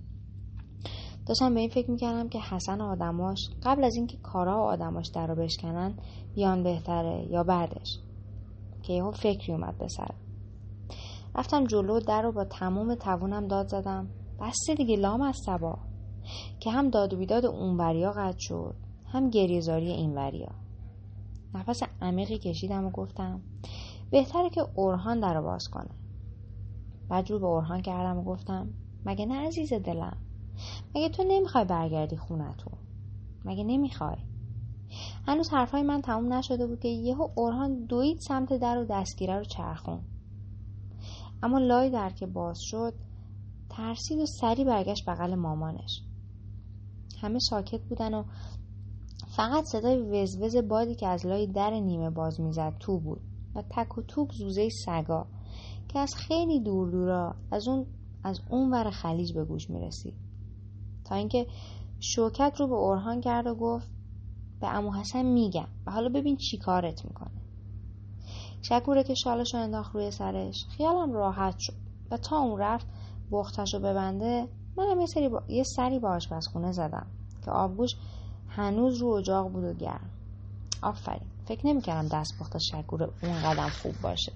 داشتم 1.27 1.53
به 1.53 1.59
این 1.59 1.69
فکر 1.69 1.91
می‌کردم 1.91 2.29
که 2.29 2.39
حسن 2.39 2.81
آدماش 2.81 3.49
قبل 3.63 3.83
از 3.83 3.95
اینکه 3.95 4.17
کارها 4.17 4.57
و 4.57 4.65
آدماش 4.65 5.07
در 5.07 5.27
رو 5.27 5.35
بشکنن 5.35 5.93
بیان 6.35 6.63
بهتره 6.63 7.27
یا 7.29 7.43
بعدش. 7.43 7.99
که 8.83 8.93
یهو 8.93 9.11
فکری 9.11 9.53
اومد 9.53 9.77
به 9.77 9.87
سرم 9.87 10.15
رفتم 11.35 11.63
جلو 11.63 11.99
در 11.99 12.21
رو 12.21 12.31
با 12.31 12.45
تمام 12.45 12.95
توانم 12.95 13.47
داد 13.47 13.67
زدم. 13.67 14.07
بسته 14.39 14.75
دیگه 14.75 14.95
لام 14.95 15.21
از 15.21 15.35
سبا 15.45 15.77
که 16.59 16.71
هم 16.71 16.89
داد 16.89 17.13
و 17.13 17.17
بیداد 17.17 17.45
اونوریا 17.45 18.11
قد 18.11 18.35
شد 18.39 18.75
هم 19.05 19.29
گریزاری 19.29 19.91
این 19.91 20.15
وریا 20.15 20.51
نفس 21.53 21.79
عمیقی 22.01 22.37
کشیدم 22.37 22.85
و 22.85 22.89
گفتم 22.89 23.41
بهتره 24.11 24.49
که 24.49 24.61
اورهان 24.75 25.19
در 25.19 25.33
رو 25.33 25.43
باز 25.43 25.63
کنه. 25.71 25.89
بعد 27.09 27.31
رو 27.31 27.39
به 27.39 27.45
اورهان 27.45 27.81
کردم 27.81 28.17
و 28.17 28.23
گفتم 28.23 28.69
مگه 29.05 29.25
نه 29.25 29.47
عزیز 29.47 29.73
دلم؟ 29.73 30.17
مگه 30.97 31.09
تو 31.09 31.23
نمی‌خوای 31.27 31.65
برگردی 31.65 32.17
خونتون؟ 32.17 32.73
مگه 33.45 33.63
نمی‌خوای؟ 33.63 34.17
هنوز 35.27 35.49
حرفای 35.49 35.83
من 35.83 36.01
تموم 36.01 36.33
نشده 36.33 36.67
بود 36.67 36.79
که 36.79 36.87
یهو 36.87 37.27
اورهان 37.35 37.85
دوید 37.85 38.17
سمت 38.19 38.53
در 38.53 38.77
و 38.77 38.85
دستگیره 38.89 39.37
رو 39.37 39.43
چرخون 39.43 40.01
اما 41.43 41.57
لای 41.59 41.89
در 41.89 42.09
که 42.09 42.25
باز 42.27 42.57
شد 42.61 42.93
ترسید 43.69 44.19
و 44.19 44.25
سری 44.25 44.65
برگشت 44.65 45.09
بغل 45.09 45.35
مامانش. 45.35 46.01
همه 47.21 47.39
ساکت 47.39 47.81
بودن 47.81 48.13
و 48.13 48.23
فقط 49.35 49.63
صدای 49.63 50.01
وزوز 50.01 50.55
بادی 50.55 50.95
که 50.95 51.07
از 51.07 51.25
لای 51.25 51.47
در 51.47 51.69
نیمه 51.69 52.09
باز 52.09 52.41
می‌زد 52.41 52.73
تو 52.79 52.99
بود 52.99 53.21
و 53.55 53.63
تک 53.69 53.97
و 53.97 54.01
توک 54.01 54.31
زوزه 54.33 54.69
سگا 54.85 55.27
که 55.87 55.99
از 55.99 56.15
خیلی 56.15 56.59
دور 56.59 56.91
دورا 56.91 57.35
از 57.51 57.67
اون 57.67 57.85
از 58.23 58.41
اون 58.49 58.71
ور 58.71 58.89
خلیج 58.89 59.33
به 59.33 59.45
گوش 59.45 59.69
می‌رسید. 59.69 60.26
تا 61.09 61.15
اینکه 61.15 61.47
شوکت 61.99 62.53
رو 62.59 62.67
به 62.67 62.75
اورهان 62.75 63.21
کرد 63.21 63.47
و 63.47 63.55
گفت 63.55 63.87
به 64.61 64.67
امو 64.67 64.93
حسن 64.93 65.25
میگم 65.25 65.67
و 65.85 65.91
حالا 65.91 66.09
ببین 66.09 66.37
چی 66.37 66.57
کارت 66.57 67.05
می‌کنه. 67.05 67.31
شکوره 68.61 69.03
که 69.03 69.13
شالش 69.13 69.53
رو 69.53 69.59
انداخت 69.59 69.95
روی 69.95 70.11
سرش 70.11 70.65
خیالم 70.77 71.13
راحت 71.13 71.55
شد 71.59 71.73
و 72.11 72.17
تا 72.17 72.37
اون 72.37 72.59
رفت 72.59 72.87
بختش 73.31 73.73
رو 73.73 73.79
ببنده 73.79 74.47
منم 74.77 74.99
یه, 74.99 75.05
سری 75.05 75.29
با... 75.29 75.43
یه 75.47 75.63
سری 75.63 75.99
با 75.99 76.09
آشپزخونه 76.09 76.71
زدم 76.71 77.07
که 77.45 77.51
آبگوش 77.51 77.95
هنوز 78.49 78.97
رو 78.97 79.07
اجاق 79.07 79.51
بود 79.51 79.63
و 79.63 79.73
گرم. 79.73 80.09
آفرین 80.81 81.27
فکر 81.45 81.67
نمی‌کردم 81.67 82.07
دست 82.07 82.33
بخت 82.39 82.57
شکور 82.57 83.03
اون 83.03 83.41
قدم 83.43 83.69
خوب 83.69 83.93
باشه. 84.01 84.31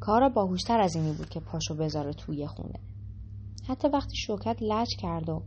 کارا 0.00 0.28
باهوشتر 0.28 0.80
از 0.80 0.96
اینی 0.96 1.12
بود 1.12 1.28
که 1.28 1.40
پاشو 1.40 1.74
بذاره 1.74 2.12
توی 2.12 2.46
خونه. 2.46 2.91
حتی 3.68 3.88
وقتی 3.88 4.16
شوکت 4.16 4.56
لج 4.60 4.88
کرد 4.98 5.28
و 5.28 5.42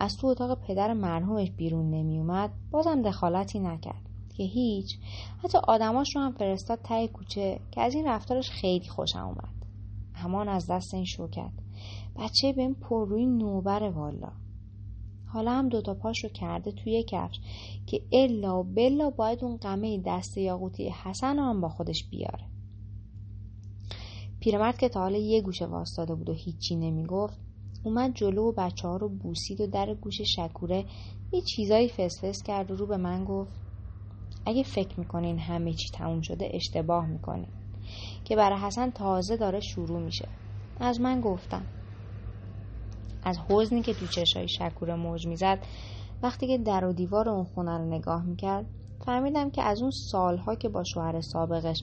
از 0.00 0.16
تو 0.20 0.26
اتاق 0.26 0.58
پدر 0.60 0.92
مرحومش 0.92 1.50
بیرون 1.50 1.90
نمیومد 1.90 2.50
بازم 2.70 3.02
دخالتی 3.02 3.58
نکرد. 3.58 4.06
که 4.36 4.42
هیچ 4.42 4.98
حتی 5.42 5.58
آدماش 5.68 6.16
رو 6.16 6.22
هم 6.22 6.32
فرستاد 6.32 6.78
تای 6.84 7.08
کوچه 7.08 7.60
که 7.70 7.80
از 7.80 7.94
این 7.94 8.06
رفتارش 8.06 8.50
خیلی 8.50 8.88
خوشم 8.88 9.24
اومد. 9.24 9.66
همان 10.14 10.48
از 10.48 10.70
دست 10.70 10.94
این 10.94 11.04
شوکت 11.04 11.52
بچه 12.16 12.52
بهم 12.52 12.74
پر 12.74 13.08
روی 13.08 13.26
نوبر 13.26 13.82
والا. 13.82 14.32
حالا 15.26 15.52
هم 15.52 15.68
دوتا 15.68 15.94
پاش 15.94 16.24
رو 16.24 16.30
کرده 16.30 16.72
توی 16.72 17.04
کفش 17.08 17.40
که 17.86 18.00
الا 18.12 18.60
و 18.60 18.64
بلا 18.64 19.10
باید 19.10 19.44
اون 19.44 19.56
قمه 19.56 20.02
دست 20.06 20.38
یاقوتی 20.38 20.88
حسن 20.88 21.38
هم 21.38 21.60
با 21.60 21.68
خودش 21.68 22.04
بیاره. 22.10 22.44
پیرمرد 24.40 24.78
که 24.78 24.88
تا 24.88 25.00
حالا 25.00 25.18
یه 25.18 25.42
گوشه 25.42 25.66
واستاده 25.66 26.14
بود 26.14 26.28
و 26.28 26.32
هیچی 26.32 26.76
نمی‌گفت 26.76 27.45
اومد 27.82 28.14
جلو 28.14 28.42
و 28.42 28.52
بچه 28.52 28.88
ها 28.88 28.96
رو 28.96 29.08
بوسید 29.08 29.60
و 29.60 29.66
در 29.66 29.94
گوش 29.94 30.20
شکوره 30.36 30.84
یه 31.32 31.40
چیزایی 31.40 31.88
فسفس 31.88 32.42
کرد 32.42 32.70
و 32.70 32.76
رو 32.76 32.86
به 32.86 32.96
من 32.96 33.24
گفت 33.24 33.52
اگه 34.46 34.62
فکر 34.62 35.00
می‌کنین 35.00 35.38
همه 35.38 35.72
چی 35.72 35.88
تموم 35.92 36.20
شده 36.20 36.50
اشتباه 36.52 37.06
می‌کنین. 37.06 37.52
که 38.24 38.36
برای 38.36 38.58
حسن 38.58 38.90
تازه 38.90 39.36
داره 39.36 39.60
شروع 39.60 40.00
میشه. 40.00 40.28
از 40.76 41.00
من 41.00 41.20
گفتم. 41.20 41.66
از 43.22 43.38
حزنی 43.48 43.82
که 43.82 43.94
تو 43.94 44.06
چشای 44.06 44.48
شکوره 44.48 44.94
موج 44.94 45.26
می‌زد 45.26 45.58
وقتی 46.22 46.46
که 46.46 46.58
در 46.58 46.84
و 46.84 46.92
دیوار 46.92 47.28
اون 47.28 47.44
خونه 47.44 47.78
رو 47.78 47.84
نگاه 47.84 48.24
می‌کرد 48.24 48.66
فهمیدم 49.00 49.50
که 49.50 49.62
از 49.62 49.82
اون 49.82 49.90
سالها 49.90 50.54
که 50.54 50.68
با 50.68 50.84
شوهر 50.84 51.20
سابقش 51.20 51.82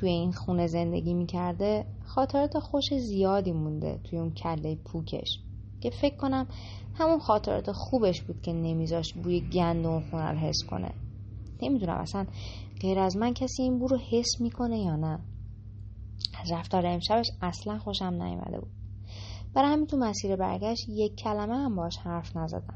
توی 0.00 0.10
این 0.10 0.32
خونه 0.32 0.66
زندگی 0.66 1.14
می‌کرده 1.14 1.84
خاطرات 2.04 2.58
خوش 2.58 2.84
زیادی 2.94 3.52
مونده 3.52 4.00
توی 4.04 4.18
اون 4.18 4.30
کله 4.30 4.74
پوکش. 4.74 5.38
که 5.80 5.90
فکر 5.90 6.16
کنم 6.16 6.46
همون 6.94 7.18
خاطرات 7.18 7.72
خوبش 7.72 8.22
بود 8.22 8.42
که 8.42 8.52
نمیذاش 8.52 9.12
بوی 9.14 9.40
گند 9.40 9.86
اون 9.86 10.00
خونه 10.00 10.30
رو 10.30 10.38
حس 10.38 10.56
کنه. 10.70 10.90
نمی‌دونم 11.62 11.96
اصلا 11.96 12.26
غیر 12.80 12.98
از 12.98 13.16
من 13.16 13.34
کسی 13.34 13.62
این 13.62 13.78
بو 13.78 13.88
رو 13.88 13.98
حس 14.10 14.40
می‌کنه 14.40 14.78
یا 14.78 14.96
نه. 14.96 15.18
از 16.42 16.52
رفتار 16.52 16.86
امشبش 16.86 17.26
اصلا 17.42 17.78
خوشم 17.78 18.22
نیومده 18.22 18.60
بود. 18.60 18.70
برای 19.54 19.72
همین 19.72 19.86
تو 19.86 19.96
مسیر 19.96 20.36
برگشت 20.36 20.88
یک 20.88 21.16
کلمه 21.16 21.56
هم 21.56 21.76
باش 21.76 21.96
حرف 21.96 22.36
نزدم. 22.36 22.74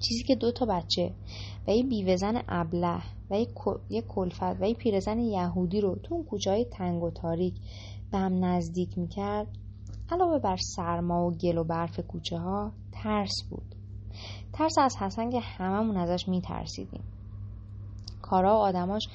چیزی 0.00 0.22
که 0.22 0.34
دو 0.34 0.52
تا 0.52 0.66
بچه 0.66 1.14
و 1.68 1.70
یه 1.70 1.82
بیوهزن 1.82 2.42
ابله 2.48 3.00
و 3.30 3.36
یه 3.90 4.02
کلفت 4.02 4.60
و 4.60 4.68
یه 4.68 4.74
پیرزن 4.74 5.18
یهودی 5.18 5.80
رو 5.80 5.94
تو 5.94 6.14
اون 6.14 6.24
کوچه 6.24 6.50
های 6.50 6.64
تنگ 6.64 7.02
و 7.02 7.10
تاریک 7.10 7.54
به 8.12 8.18
هم 8.18 8.44
نزدیک 8.44 8.98
می‌کرد. 8.98 9.46
علاوه 10.10 10.38
بر 10.38 10.56
سرما 10.56 11.26
و 11.26 11.30
گل 11.30 11.58
و 11.58 11.64
برف 11.64 12.00
کوچه 12.00 12.38
ها 12.38 12.72
ترس 12.92 13.34
بود. 13.50 13.74
ترس 14.52 14.78
از 14.78 14.96
حسن 14.96 15.30
که 15.30 15.40
هممون 15.40 15.96
ازش 15.96 16.28
میترسیدیم. 16.28 17.02
کارا 18.22 18.54
و 18.54 18.58
آدماش 18.58 19.08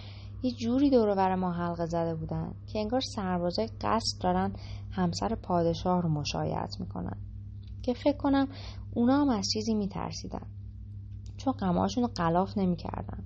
یه 0.44 0.52
جوری 0.52 0.90
دور 0.90 1.36
ما 1.36 1.52
حلقه 1.52 1.86
زده 1.86 2.16
بودن 2.16 2.54
که 2.68 2.80
انگار 2.80 3.02
سربازای 3.16 3.68
قصد 3.82 4.22
دارن 4.22 4.54
همسر 4.92 5.36
پادشاه 5.36 6.02
رو 6.02 6.10
مشایعت 6.10 6.80
می‌کنن. 6.80 7.18
که 7.82 7.94
فکر 7.94 8.18
کنم 8.18 8.48
اونا 8.94 9.22
هم 9.22 9.30
از 9.30 9.48
چیزی 9.54 9.74
میترسیدن. 9.74 10.48
چون 11.44 11.54
قماشون 11.54 12.04
رو 12.04 12.10
قلاف 12.16 12.58
نمی‌کردن. 12.58 13.24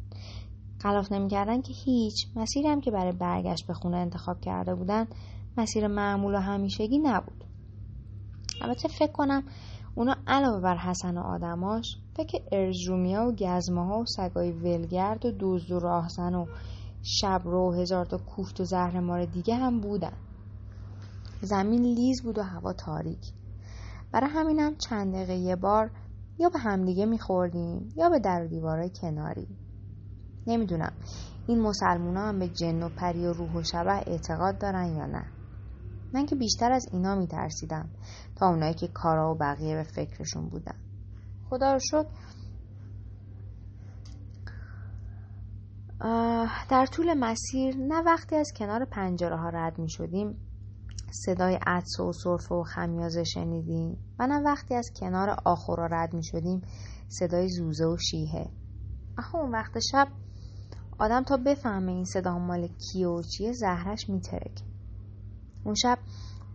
قلاف 0.80 1.12
نمی‌کردن 1.12 1.62
که 1.62 1.74
هیچ. 1.74 2.28
مسیری 2.36 2.68
هم 2.68 2.82
که 2.82 2.92
برای 2.92 3.12
برگشت 3.12 3.68
به 3.68 3.74
خونه 3.74 3.98
انتخاب 3.98 4.42
کرده 4.42 4.76
بودن 4.76 5.08
مسیر 5.58 5.88
معمول 5.88 6.36
و 6.36 6.40
همیشگی 6.40 6.98
نبود. 6.98 7.44
البته 8.62 8.88
فکر 8.88 9.12
کنم 9.12 9.44
اونا 9.96 10.16
علاوه 10.28 10.62
بر 10.62 10.78
حسن 10.78 11.18
و 11.18 11.22
آدماش 11.22 11.98
فکر 12.16 12.40
ارزرومیا 12.52 13.28
و 13.28 13.32
گزمه 13.32 13.86
ها 13.86 14.00
و 14.00 14.06
سگای 14.06 14.52
ولگرد 14.52 15.26
و 15.26 15.32
دوز 15.32 15.72
و 15.72 15.80
راهزن 15.80 16.36
و 16.36 16.46
شب 17.04 17.42
رو 17.44 17.74
هزار 17.74 18.06
تا 18.06 18.18
کوفت 18.18 18.62
و 18.62 18.64
زهر 18.64 19.00
مار 19.00 19.26
دیگه 19.26 19.56
هم 19.56 19.80
بودن. 19.80 20.14
زمین 21.42 21.82
لیز 21.82 22.24
بود 22.24 22.38
و 22.38 22.44
هوا 22.44 22.74
تاریک. 22.74 23.32
برای 24.12 24.30
همینم 24.30 24.76
چند 24.76 25.14
دقیقه 25.14 25.36
یه 25.36 25.56
بار 25.56 25.92
یا 26.40 26.50
به 26.50 26.60
همدیگه 26.60 27.06
میخوردیم 27.06 27.90
یا 27.96 28.10
به 28.10 28.20
در 28.20 28.44
و 28.44 28.48
دیوارای 28.48 28.92
کناری. 29.02 29.48
نمی‌دونم. 30.48 30.94
این 31.48 31.62
مسلمونا 31.62 32.22
هم 32.22 32.40
به 32.40 32.48
جن 32.48 32.84
و 32.84 32.90
پری 32.90 33.26
و 33.26 33.34
روح 33.34 33.54
و 33.54 33.64
شبه 33.64 33.92
اعتقاد 33.92 34.58
دارن 34.58 34.96
یا 34.96 35.06
نه؟ 35.06 35.26
من 36.14 36.26
که 36.26 36.36
بیشتر 36.36 36.72
از 36.72 36.86
اینا 36.92 37.16
میترسیدم 37.16 37.90
تا 38.36 38.48
اونایی 38.48 38.74
که 38.74 38.88
کارا 38.88 39.34
و 39.34 39.38
بقیه 39.38 39.76
به 39.76 39.84
فکرشون 39.84 40.50
بودن. 40.50 40.76
خدا 41.50 41.74
رو 41.74 41.80
شد 41.82 42.08
در 46.70 46.86
طول 46.86 47.14
مسیر 47.14 47.76
نه 47.78 48.02
وقتی 48.02 48.36
از 48.36 48.52
کنار 48.58 48.86
پنجره 48.86 49.38
ها 49.38 49.50
رد 49.50 49.80
می 49.80 49.90
شدیم 49.90 50.38
صدای 51.26 51.60
عدس 51.68 52.00
و 52.00 52.12
صرفه 52.12 52.56
و 52.56 52.64
خمیازه 52.64 53.24
شنیدیم. 53.24 53.98
نه 54.20 54.42
وقتی 54.42 54.76
از 54.76 54.92
کنار 55.00 55.30
آخورا 55.46 55.86
رد 55.86 56.14
می 56.14 56.24
شدیم 56.24 56.62
صدای 57.08 57.50
زوزه 57.50 57.86
و 57.86 57.98
شیهه. 57.98 58.50
آخه 59.18 59.36
اون 59.36 59.52
وقت 59.52 59.80
شب 59.92 60.08
آدم 61.00 61.24
تا 61.24 61.38
بفهمه 61.38 61.92
این 61.92 62.06
صدا 62.06 62.40
مال 62.40 62.68
کیه 62.68 63.08
و 63.08 63.22
چیه 63.22 63.52
زهرش 63.52 64.10
میترک 64.10 64.62
اون 65.64 65.76
شب 65.76 65.98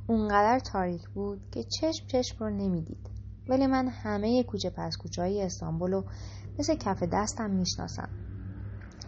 اونقدر 0.07 0.59
تاریک 0.59 1.09
بود 1.09 1.41
که 1.51 1.63
چشم 1.63 2.07
چشم 2.07 2.37
رو 2.41 2.51
نمی‌دید. 2.51 3.11
ولی 3.49 3.67
من 3.67 3.89
همه 3.89 4.43
کوچه 4.43 4.71
پس 4.71 4.97
کوچه 4.97 5.23
های 5.23 5.43
استانبول 5.43 5.93
رو 5.93 6.05
مثل 6.59 6.75
کف 6.75 7.03
دستم 7.13 7.51
می‌شناسم. 7.51 8.09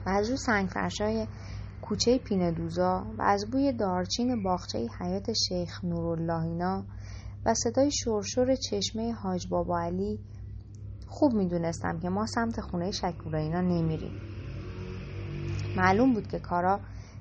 و 0.06 0.10
از 0.10 0.30
رو 0.30 0.36
سنگ 0.36 0.68
فرشای 0.68 1.26
کوچه 1.92 2.18
پینه 2.18 2.52
دوزا 2.52 3.06
و 3.18 3.22
از 3.22 3.50
بوی 3.50 3.72
دارچین 3.72 4.42
باغچه 4.42 4.88
حیات 5.00 5.32
شیخ 5.32 5.84
نوراللهینا 5.84 6.84
و 7.44 7.54
صدای 7.54 7.90
شرشور 7.90 8.54
چشمه 8.54 9.12
حاج 9.12 9.48
بابا 9.48 9.80
علی 9.80 10.20
خوب 11.06 11.32
می‌دونستم 11.32 12.00
که 12.00 12.08
ما 12.08 12.26
سمت 12.26 12.60
خونه 12.60 12.90
شکوره 12.90 13.40
اینا 13.40 13.60
نمیریم. 13.60 14.12
معلوم 15.76 16.12
بود 16.12 16.26
که 16.26 16.38
کارا 16.38 16.80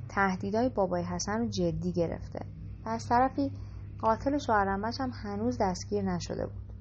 تهدیدهای 0.10 0.70
بابای 0.70 1.04
حسن 1.04 1.40
رو 1.40 1.48
جدی 1.50 1.92
گرفته 1.92 2.40
و 2.86 2.90
از 2.90 3.08
طرفی 3.08 3.52
قاتل 4.00 4.38
شوهرمش 4.38 4.96
هم 5.00 5.12
هنوز 5.14 5.58
دستگیر 5.62 6.02
نشده 6.02 6.46
بود. 6.46 6.74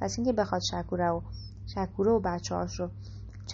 پس 0.00 0.14
اینکه 0.18 0.32
بخواد 0.32 0.60
شکوره 0.70 1.10
و 1.10 1.20
شکوره 1.74 2.12
و 2.12 2.20
بچه 2.20 2.54
هاش 2.54 2.80
رو 2.80 2.90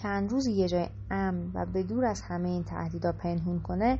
چند 0.01 0.31
روز 0.31 0.47
یه 0.47 0.67
جای 0.67 0.89
امن 1.11 1.51
و 1.53 1.65
به 1.65 1.83
دور 1.83 2.05
از 2.05 2.21
همه 2.21 2.49
این 2.49 2.63
تهدیدا 2.63 3.11
پنهون 3.11 3.59
کنه 3.59 3.99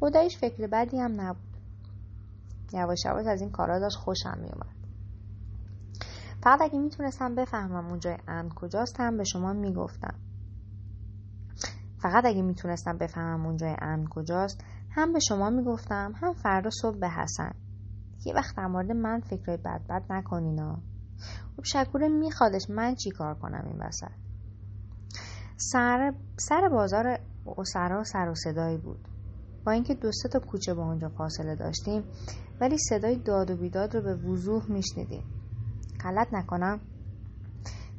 خدایش 0.00 0.38
فکر 0.38 0.66
بدی 0.66 0.98
هم 0.98 1.20
نبود. 1.20 1.56
یواش 2.72 3.04
یواش 3.04 3.26
از 3.26 3.40
این 3.40 3.50
کارا 3.50 3.78
داشت 3.78 3.96
خوشم 3.96 4.38
میومد 4.38 4.76
فقط 6.42 6.62
اگه 6.62 6.78
می‌تونستم 6.78 7.34
بفهمم 7.34 7.86
اون 7.86 7.98
جای 7.98 8.16
امن 8.28 8.48
کجاست 8.48 9.00
هم 9.00 9.16
به 9.16 9.24
شما 9.24 9.52
می‌گفتم. 9.52 10.14
فقط 11.98 12.24
اگه 12.24 12.42
می‌تونستم 12.42 12.98
بفهمم 12.98 13.46
اون 13.46 13.56
جای 13.56 13.76
امن 13.82 14.06
کجاست 14.06 14.64
هم 14.90 15.12
به 15.12 15.18
شما 15.18 15.50
می‌گفتم 15.50 16.12
هم 16.16 16.32
فردا 16.32 16.70
صبح 16.70 16.98
به 16.98 17.08
حسن. 17.08 17.54
یه 18.24 18.34
وقت 18.34 18.56
در 18.56 18.66
مورد 18.66 18.92
من 18.92 19.20
فکرهای 19.20 19.56
بد 19.56 19.80
بد 19.88 20.02
نکنینا. 20.10 20.78
خب 21.56 21.64
شکوره 21.64 22.08
میخوادش 22.08 22.70
من 22.70 22.94
چی 22.94 23.10
کار 23.10 23.34
کنم 23.34 23.64
این 23.66 23.82
وسط؟ 23.82 24.25
سر, 25.56 26.12
سر 26.36 26.68
بازار 26.68 27.18
اسرا 27.58 28.04
سر 28.04 28.28
و 28.28 28.34
صدایی 28.34 28.78
بود. 28.78 29.08
با 29.66 29.72
اینکه 29.72 29.94
دو 29.94 30.12
سه 30.12 30.28
تا 30.28 30.38
کوچه 30.38 30.74
با 30.74 30.84
اونجا 30.84 31.08
فاصله 31.08 31.54
داشتیم 31.54 32.04
ولی 32.60 32.78
صدای 32.78 33.16
داد 33.16 33.50
و 33.50 33.56
بیداد 33.56 33.96
رو 33.96 34.02
به 34.02 34.14
وضوح 34.14 34.70
میشنیدیم. 34.70 35.22
غلط 36.04 36.28
نکنم. 36.32 36.80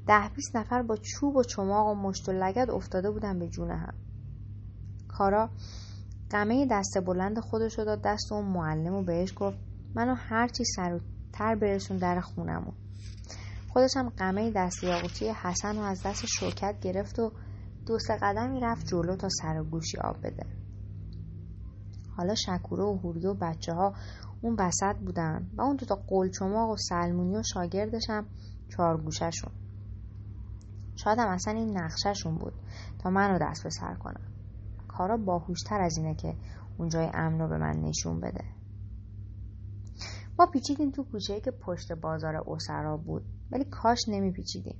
ده 0.07 0.29
بیست 0.35 0.55
نفر 0.55 0.81
با 0.81 0.97
چوب 0.97 1.35
و 1.35 1.43
چماق 1.43 1.87
و 1.87 1.95
مشت 1.95 2.29
و 2.29 2.31
لگد 2.31 2.69
افتاده 2.69 3.11
بودن 3.11 3.39
به 3.39 3.47
جون 3.47 3.71
هم. 3.71 3.93
کارا 5.07 5.49
قمه 6.29 6.67
دست 6.71 6.97
بلند 7.05 7.39
خودش 7.39 7.79
رو 7.79 7.85
داد 7.85 8.01
دست 8.01 8.31
اون 8.31 8.45
معلم 8.45 8.93
و 8.93 9.03
بهش 9.03 9.33
گفت 9.35 9.57
منو 9.95 10.15
هرچی 10.17 10.63
سرتر 10.65 11.55
برسون 11.55 11.97
در 11.97 12.19
خونمون. 12.19 12.73
خودش 13.69 13.97
هم 13.97 14.09
قمه 14.09 14.51
دست 14.51 14.83
یاقوتی 14.83 15.29
حسن 15.29 15.75
رو 15.75 15.83
از 15.83 16.03
دست 16.03 16.25
شوکت 16.25 16.79
گرفت 16.81 17.19
و 17.19 17.31
دو 17.87 17.99
سه 17.99 18.17
قدمی 18.21 18.59
رفت 18.59 18.85
جلو 18.85 19.15
تا 19.15 19.27
سر 19.29 19.59
و 19.59 19.63
گوشی 19.63 19.97
آب 19.97 20.17
بده. 20.23 20.45
حالا 22.17 22.35
شکوره 22.35 22.83
و 22.83 22.97
هوری 22.97 23.25
و 23.25 23.33
بچه 23.33 23.73
ها 23.73 23.93
اون 24.41 24.55
وسط 24.59 24.95
بودن 24.95 25.49
و 25.57 25.61
اون 25.61 25.75
دوتا 25.75 25.95
قلچماق 26.07 26.69
و 26.69 26.75
سلمونی 26.77 27.35
و 27.35 27.43
شاگردش 27.53 28.09
هم 28.09 28.25
چهار 28.69 29.01
گوششون 29.01 29.51
شاید 30.95 31.19
هم 31.19 31.27
اصلا 31.27 31.53
این 31.53 31.77
نقششون 31.77 32.35
بود 32.35 32.53
تا 32.99 33.09
من 33.09 33.31
رو 33.31 33.39
دست 33.41 33.63
به 33.63 33.69
سر 33.69 33.93
کنم 33.93 34.21
کارا 34.87 35.17
باهوشتر 35.17 35.81
از 35.81 35.97
اینه 35.97 36.15
که 36.15 36.35
اونجای 36.77 37.09
امن 37.13 37.39
رو 37.39 37.47
به 37.47 37.57
من 37.57 37.75
نشون 37.81 38.19
بده. 38.19 38.43
ما 40.39 40.45
پیچیدیم 40.45 40.91
تو 40.91 41.03
کوچه 41.03 41.39
که 41.39 41.51
پشت 41.51 41.91
بازار 41.91 42.43
اسرا 42.47 42.97
بود 42.97 43.23
ولی 43.51 43.63
کاش 43.63 43.99
نمیپیچیدیم. 44.07 44.75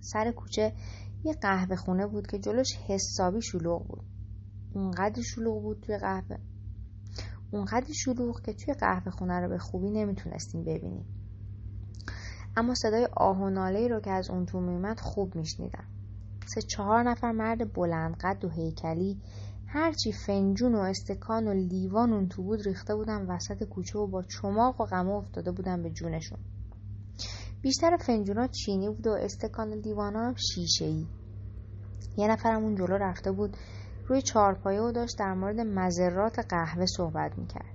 سر 0.00 0.32
کوچه 0.32 0.72
یه 1.26 1.32
قهوه 1.32 1.76
خونه 1.76 2.06
بود 2.06 2.26
که 2.26 2.38
جلوش 2.38 2.76
حسابی 2.86 3.42
شلوغ 3.42 3.86
بود. 3.86 4.04
اونقدر 4.74 5.22
شلوغ 5.22 5.62
بود 5.62 5.80
توی 5.80 5.98
قهوه. 5.98 6.36
اونقدر 7.50 7.92
شلوغ 7.92 8.42
که 8.42 8.52
توی 8.52 8.74
قهوه 8.74 9.10
خونه 9.10 9.40
رو 9.40 9.48
به 9.48 9.58
خوبی 9.58 9.90
نمی‌تونستیم 9.90 10.64
ببینیم. 10.64 11.04
اما 12.56 12.74
صدای 12.74 13.08
آه 13.16 13.42
و 13.42 13.50
ناله 13.50 13.88
رو 13.88 14.00
که 14.00 14.10
از 14.10 14.30
اون 14.30 14.46
تو 14.46 14.60
میومد 14.60 15.00
خوب 15.00 15.36
میشنیدم. 15.36 15.84
سه 16.46 16.62
چهار 16.62 17.02
نفر 17.02 17.32
مرد 17.32 17.72
بلند 17.72 18.16
قد 18.16 18.44
و 18.44 18.48
هیکلی 18.48 19.20
هرچی 19.66 20.12
فنجون 20.12 20.74
و 20.74 20.78
استکان 20.78 21.48
و 21.48 21.52
لیوان 21.52 22.12
اون 22.12 22.28
تو 22.28 22.42
بود 22.42 22.62
ریخته 22.62 22.94
بودن 22.94 23.26
وسط 23.26 23.64
کوچه 23.64 23.98
و 23.98 24.06
با 24.06 24.22
چماق 24.22 24.80
و 24.80 24.84
غمه 24.84 25.10
افتاده 25.10 25.50
بودن 25.50 25.82
به 25.82 25.90
جونشون. 25.90 26.38
بیشتر 27.66 27.96
فنجونا 27.96 28.46
چینی 28.46 28.88
بود 28.88 29.06
و 29.06 29.10
استکان 29.10 29.82
هم 29.96 30.34
شیشه 30.34 30.84
ای 30.84 31.06
یه 32.16 32.28
نفرم 32.28 32.62
اون 32.62 32.74
جلو 32.76 32.96
رفته 32.96 33.32
بود 33.32 33.56
روی 34.06 34.22
چارپایه 34.22 34.80
و 34.80 34.92
داشت 34.92 35.18
در 35.18 35.34
مورد 35.34 35.60
مذرات 35.60 36.38
قهوه 36.48 36.86
صحبت 36.86 37.38
می‌کرد. 37.38 37.74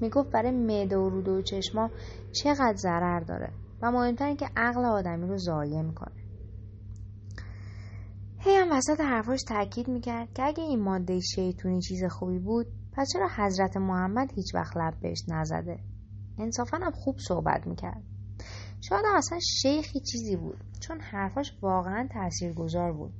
می‌گفت 0.00 0.30
برای 0.30 0.50
معده 0.50 0.96
و 0.96 1.08
روده 1.08 1.30
و 1.30 1.42
چشما 1.42 1.90
چقدر 2.32 2.76
ضرر 2.76 3.20
داره 3.20 3.52
و 3.82 3.90
مهمتر 3.90 4.34
که 4.34 4.46
عقل 4.56 4.84
آدمی 4.84 5.28
رو 5.28 5.38
ضایع 5.38 5.82
می‌کنه. 5.82 6.14
هی 8.38 8.54
هم 8.54 8.72
وسط 8.72 9.00
حرفاش 9.00 9.42
تاکید 9.42 9.88
می‌کرد 9.88 10.32
که 10.32 10.42
اگه 10.42 10.62
این 10.62 10.82
ماده 10.82 11.20
شیطونی 11.20 11.80
چیز 11.80 12.04
خوبی 12.04 12.38
بود 12.38 12.66
پس 12.92 13.08
چرا 13.12 13.28
حضرت 13.36 13.76
محمد 13.76 14.32
هیچ 14.32 14.54
وقت 14.54 14.76
لب 14.76 14.94
بهش 15.00 15.24
نزده؟ 15.28 15.78
انصافا 16.38 16.76
هم 16.76 16.90
خوب 16.90 17.16
صحبت 17.18 17.66
می‌کرد. 17.66 18.13
شاید 18.88 19.04
هم 19.08 19.16
اصلا 19.16 19.38
شیخی 19.40 20.00
چیزی 20.00 20.36
بود. 20.36 20.58
چون 20.80 21.00
حرفاش 21.00 21.52
واقعا 21.62 22.08
تاثیرگذار 22.12 22.92
بود. 22.92 23.12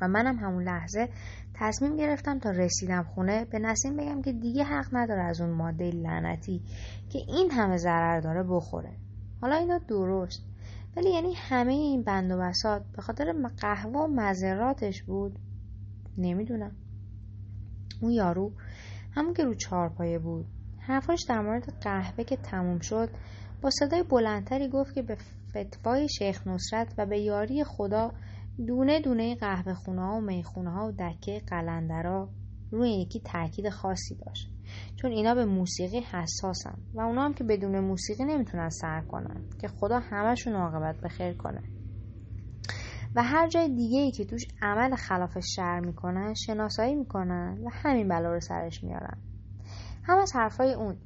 و 0.00 0.08
منم 0.08 0.36
همون 0.36 0.62
لحظه 0.62 1.08
تصمیم 1.54 1.96
گرفتم 1.96 2.38
تا 2.38 2.50
رسیدم 2.50 3.02
خونه. 3.02 3.44
به 3.44 3.58
نسیم 3.58 3.96
بگم 3.96 4.22
که 4.22 4.32
دیگه 4.32 4.64
حق 4.64 4.86
نداره 4.92 5.22
از 5.22 5.40
اون 5.40 5.50
ماده 5.50 5.90
لعنتی 5.90 6.62
که 7.10 7.18
این 7.18 7.50
همه 7.50 7.76
ضرر 7.76 8.20
داره 8.20 8.42
بخوره. 8.42 8.92
حالا 9.40 9.56
اینا 9.56 9.78
درست. 9.78 10.42
ولی 10.96 11.10
یعنی 11.10 11.34
همه 11.34 11.72
این 11.72 12.02
بند 12.02 12.30
و 12.30 12.38
بسات 12.38 12.82
به 12.96 13.02
خاطر 13.02 13.32
قهوه 13.60 14.00
و 14.00 14.06
مذراتش 14.06 15.02
بود. 15.02 15.38
نمی‌دونم. 16.18 16.72
اون 18.00 18.12
یارو 18.12 18.52
همون 19.14 19.34
که 19.34 19.44
رو 19.44 19.54
چارپایه 19.54 20.18
بود. 20.18 20.46
حرفاش 20.78 21.24
در 21.28 21.40
مورد 21.40 21.72
قهوه 21.80 22.24
که 22.24 22.36
تموم 22.36 22.78
شد 22.78 23.10
با 23.62 23.70
صدای 23.70 24.02
بلندتری 24.02 24.68
گفت 24.68 24.94
که 24.94 25.02
به 25.02 25.16
فتوای 25.50 26.08
شیخ 26.08 26.46
نصرت 26.46 26.94
و 26.98 27.06
به 27.06 27.20
یاری 27.20 27.64
خدا 27.64 28.12
دونه 28.66 29.00
دونه 29.00 29.34
قهوه 29.34 29.74
خونه 29.74 30.02
ها 30.02 30.16
و 30.16 30.20
می‌خونه 30.20 30.70
ها 30.70 30.88
و 30.88 30.92
دکه 30.92 31.42
قلندرا 31.46 32.28
روی 32.70 32.90
یکی 32.90 33.20
تاکید 33.20 33.68
خاصی 33.68 34.14
داشت. 34.26 34.52
چون 34.96 35.12
اینا 35.12 35.34
به 35.34 35.44
موسیقی 35.44 36.00
حساسن 36.00 36.78
و 36.94 37.00
اونا 37.00 37.24
هم 37.24 37.34
که 37.34 37.44
بدون 37.44 37.80
موسیقی 37.80 38.24
نمی‌تونن 38.24 38.68
سر 38.68 39.00
کنن 39.00 39.44
که 39.58 39.68
خدا 39.68 39.98
همشون 39.98 40.54
عاقبت 40.54 41.00
بخیر 41.00 41.32
کنه. 41.32 41.62
و 43.14 43.22
هر 43.22 43.48
جای 43.48 43.68
دیگه 43.68 43.98
ای 43.98 44.10
که 44.10 44.24
توش 44.24 44.42
عمل 44.62 44.94
خلاف 44.94 45.38
شر 45.56 45.80
می‌کنن 45.80 46.34
شناسایی 46.34 46.94
می‌کنن 46.94 47.58
و 47.64 47.70
همین 47.72 48.08
بلا 48.08 48.32
رو 48.32 48.40
سرش 48.40 48.84
میارن. 48.84 49.18
هم 50.04 50.18
از 50.18 50.32
حرفای 50.34 50.74
اون 50.74 50.96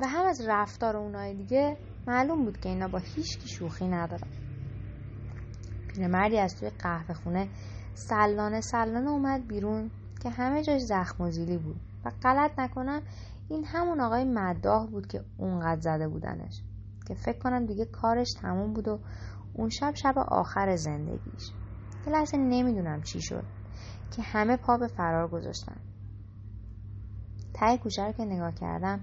و 0.00 0.06
هم 0.06 0.26
از 0.26 0.40
رفتار 0.48 0.96
اونای 0.96 1.34
دیگه 1.34 1.76
معلوم 2.06 2.44
بود 2.44 2.60
که 2.60 2.68
اینا 2.68 2.88
با 2.88 2.98
هیچ 2.98 3.38
شوخی 3.58 3.88
ندارن. 3.88 4.28
پیرمردی 5.88 6.38
از 6.38 6.56
توی 6.56 6.70
قهوه 6.70 7.14
خونه 7.14 7.48
سلانه 7.94 8.60
سلانه 8.60 9.10
اومد 9.10 9.48
بیرون 9.48 9.90
که 10.22 10.30
همه 10.30 10.62
جاش 10.62 10.80
زخم 10.80 11.24
و 11.24 11.30
زیلی 11.30 11.58
بود. 11.58 11.80
و 12.04 12.10
غلط 12.22 12.58
نکنم 12.58 13.02
این 13.48 13.64
همون 13.64 14.00
آقای 14.00 14.24
مداح 14.24 14.86
بود 14.86 15.06
که 15.06 15.24
اونقدر 15.38 15.80
زده 15.80 16.08
بودنش. 16.08 16.62
که 17.06 17.14
فکر 17.14 17.38
کنم 17.38 17.66
دیگه 17.66 17.84
کارش 17.84 18.32
تموم 18.40 18.72
بود 18.72 18.88
و 18.88 18.98
اون 19.54 19.68
شب 19.68 19.94
شب 19.94 20.18
آخر 20.18 20.76
زندگیش. 20.76 21.50
یه 22.06 22.12
لحظه 22.12 22.36
نمی‌دونم 22.36 23.02
چی 23.02 23.22
شد 23.22 23.44
که 24.16 24.22
همه 24.22 24.56
پا 24.56 24.76
به 24.76 24.86
فرار 24.86 25.28
گذاشتن. 25.28 25.76
تای 27.54 27.78
کوچه 27.78 28.02
رو 28.02 28.12
که 28.12 28.24
نگاه 28.24 28.54
کردم 28.54 29.00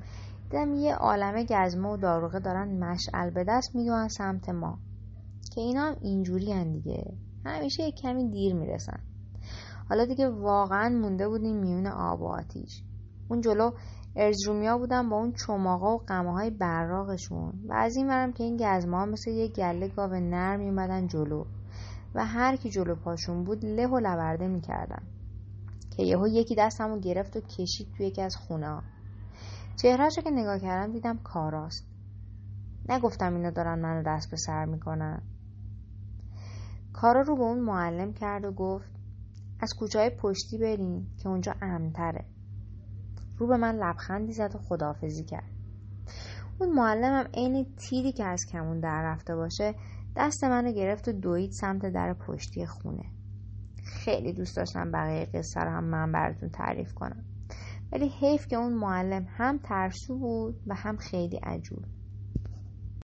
دیدم 0.51 0.73
یه 0.73 0.95
عالمه 0.95 1.45
گزمه 1.45 1.89
و 1.89 1.97
داروغه 1.97 2.39
دارن 2.39 2.83
مشعل 2.83 3.29
به 3.29 3.43
دست 3.47 3.75
می‌دونن 3.75 4.07
سمت 4.07 4.49
ما. 4.49 4.79
که 5.55 5.61
اینا 5.61 5.81
هم 5.81 5.95
اینجوری 6.01 6.63
دیگه. 6.71 7.13
همیشه 7.45 7.83
یک 7.83 7.95
کمی 7.95 8.29
دیر 8.29 8.53
می‌رسن. 8.55 8.99
حالا 9.89 10.05
دیگه 10.05 10.29
واقعا 10.29 10.89
مونده 10.89 11.27
بودیم 11.27 11.55
میون 11.55 11.87
آب 11.87 12.21
و 12.21 12.27
آتیش. 12.27 12.83
اون 13.29 13.41
جلو 13.41 13.71
ارزرومیا 14.15 14.77
بودن 14.77 15.09
با 15.09 15.17
اون 15.17 15.33
چماقا 15.47 15.95
و 15.95 15.97
قمه 15.97 16.31
های 16.31 16.49
براغشون. 16.49 17.53
و 17.69 17.73
از 17.73 17.95
این 17.95 18.07
ورم 18.07 18.33
که 18.33 18.43
این 18.43 18.57
گزمه 18.57 18.97
ها 18.97 19.05
مثل 19.05 19.31
یه 19.31 19.47
گله 19.47 19.87
گاو 19.87 20.11
نر 20.13 20.57
میومدن 20.57 21.07
جلو. 21.07 21.45
و 22.15 22.25
هر 22.25 22.55
کی 22.55 22.69
جلو 22.69 22.95
پاشون 22.95 23.43
بود 23.43 23.65
له 23.65 23.87
و 23.87 23.99
لبرده 23.99 24.47
می‌کردن. 24.47 25.03
که 25.97 26.03
یهو 26.03 26.27
یکی 26.27 26.55
دستمو 26.55 26.99
گرفت 26.99 27.37
و 27.37 27.41
کشید 27.41 27.87
توی 27.97 28.05
یکی 28.05 28.21
از 28.21 28.35
خونه 28.35 28.67
ها 28.67 28.83
چهرهش 29.81 30.19
که 30.19 30.31
نگاه 30.31 30.59
کردم 30.59 30.93
دیدم 30.93 31.17
کاراست. 31.17 31.87
نگفتم 32.89 33.35
اینا 33.35 33.49
دارن 33.49 33.79
منو 33.79 34.03
دست 34.03 34.31
به 34.31 34.37
سر 34.37 34.65
می‌کنن. 34.65 35.21
کارا 36.93 37.21
رو 37.21 37.35
به 37.35 37.41
اون 37.41 37.59
معلم 37.59 38.13
کرد 38.13 38.45
و 38.45 38.51
گفت 38.51 38.89
از 39.59 39.73
کوچه 39.73 40.09
پشتی 40.09 40.57
بریم 40.57 41.15
که 41.17 41.29
اونجا 41.29 41.55
امنتره. 41.61 42.25
رو 43.37 43.47
به 43.47 43.57
من 43.57 43.75
لبخندی 43.75 44.33
زد 44.33 44.55
و 44.55 44.57
خداحافظی 44.57 45.23
کرد. 45.23 45.49
اون 46.59 46.69
معلمم 46.75 47.27
عین 47.33 47.65
تیری 47.77 48.11
که 48.11 48.25
از 48.25 48.45
کمون 48.51 48.79
در 48.79 49.01
رفته 49.03 49.35
باشه 49.35 49.75
دست 50.15 50.43
منو 50.43 50.71
گرفت 50.71 51.07
و 51.07 51.11
دوید 51.11 51.51
سمت 51.51 51.85
در 51.85 52.13
پشتی 52.13 52.65
خونه. 52.65 53.05
خیلی 53.83 54.33
دوست 54.33 54.55
داشتم 54.55 54.91
بقیه 54.91 55.25
قصه 55.25 55.59
رو 55.59 55.69
هم 55.69 55.83
من 55.83 56.11
براتون 56.11 56.49
تعریف 56.49 56.93
کنم. 56.93 57.30
ولی 57.91 58.07
حیف 58.09 58.47
که 58.47 58.55
اون 58.55 58.73
معلم 58.73 59.25
هم 59.29 59.59
ترسو 59.63 60.17
بود 60.17 60.61
و 60.65 60.75
هم 60.75 60.97
خیلی 60.97 61.37
عجول. 61.37 61.87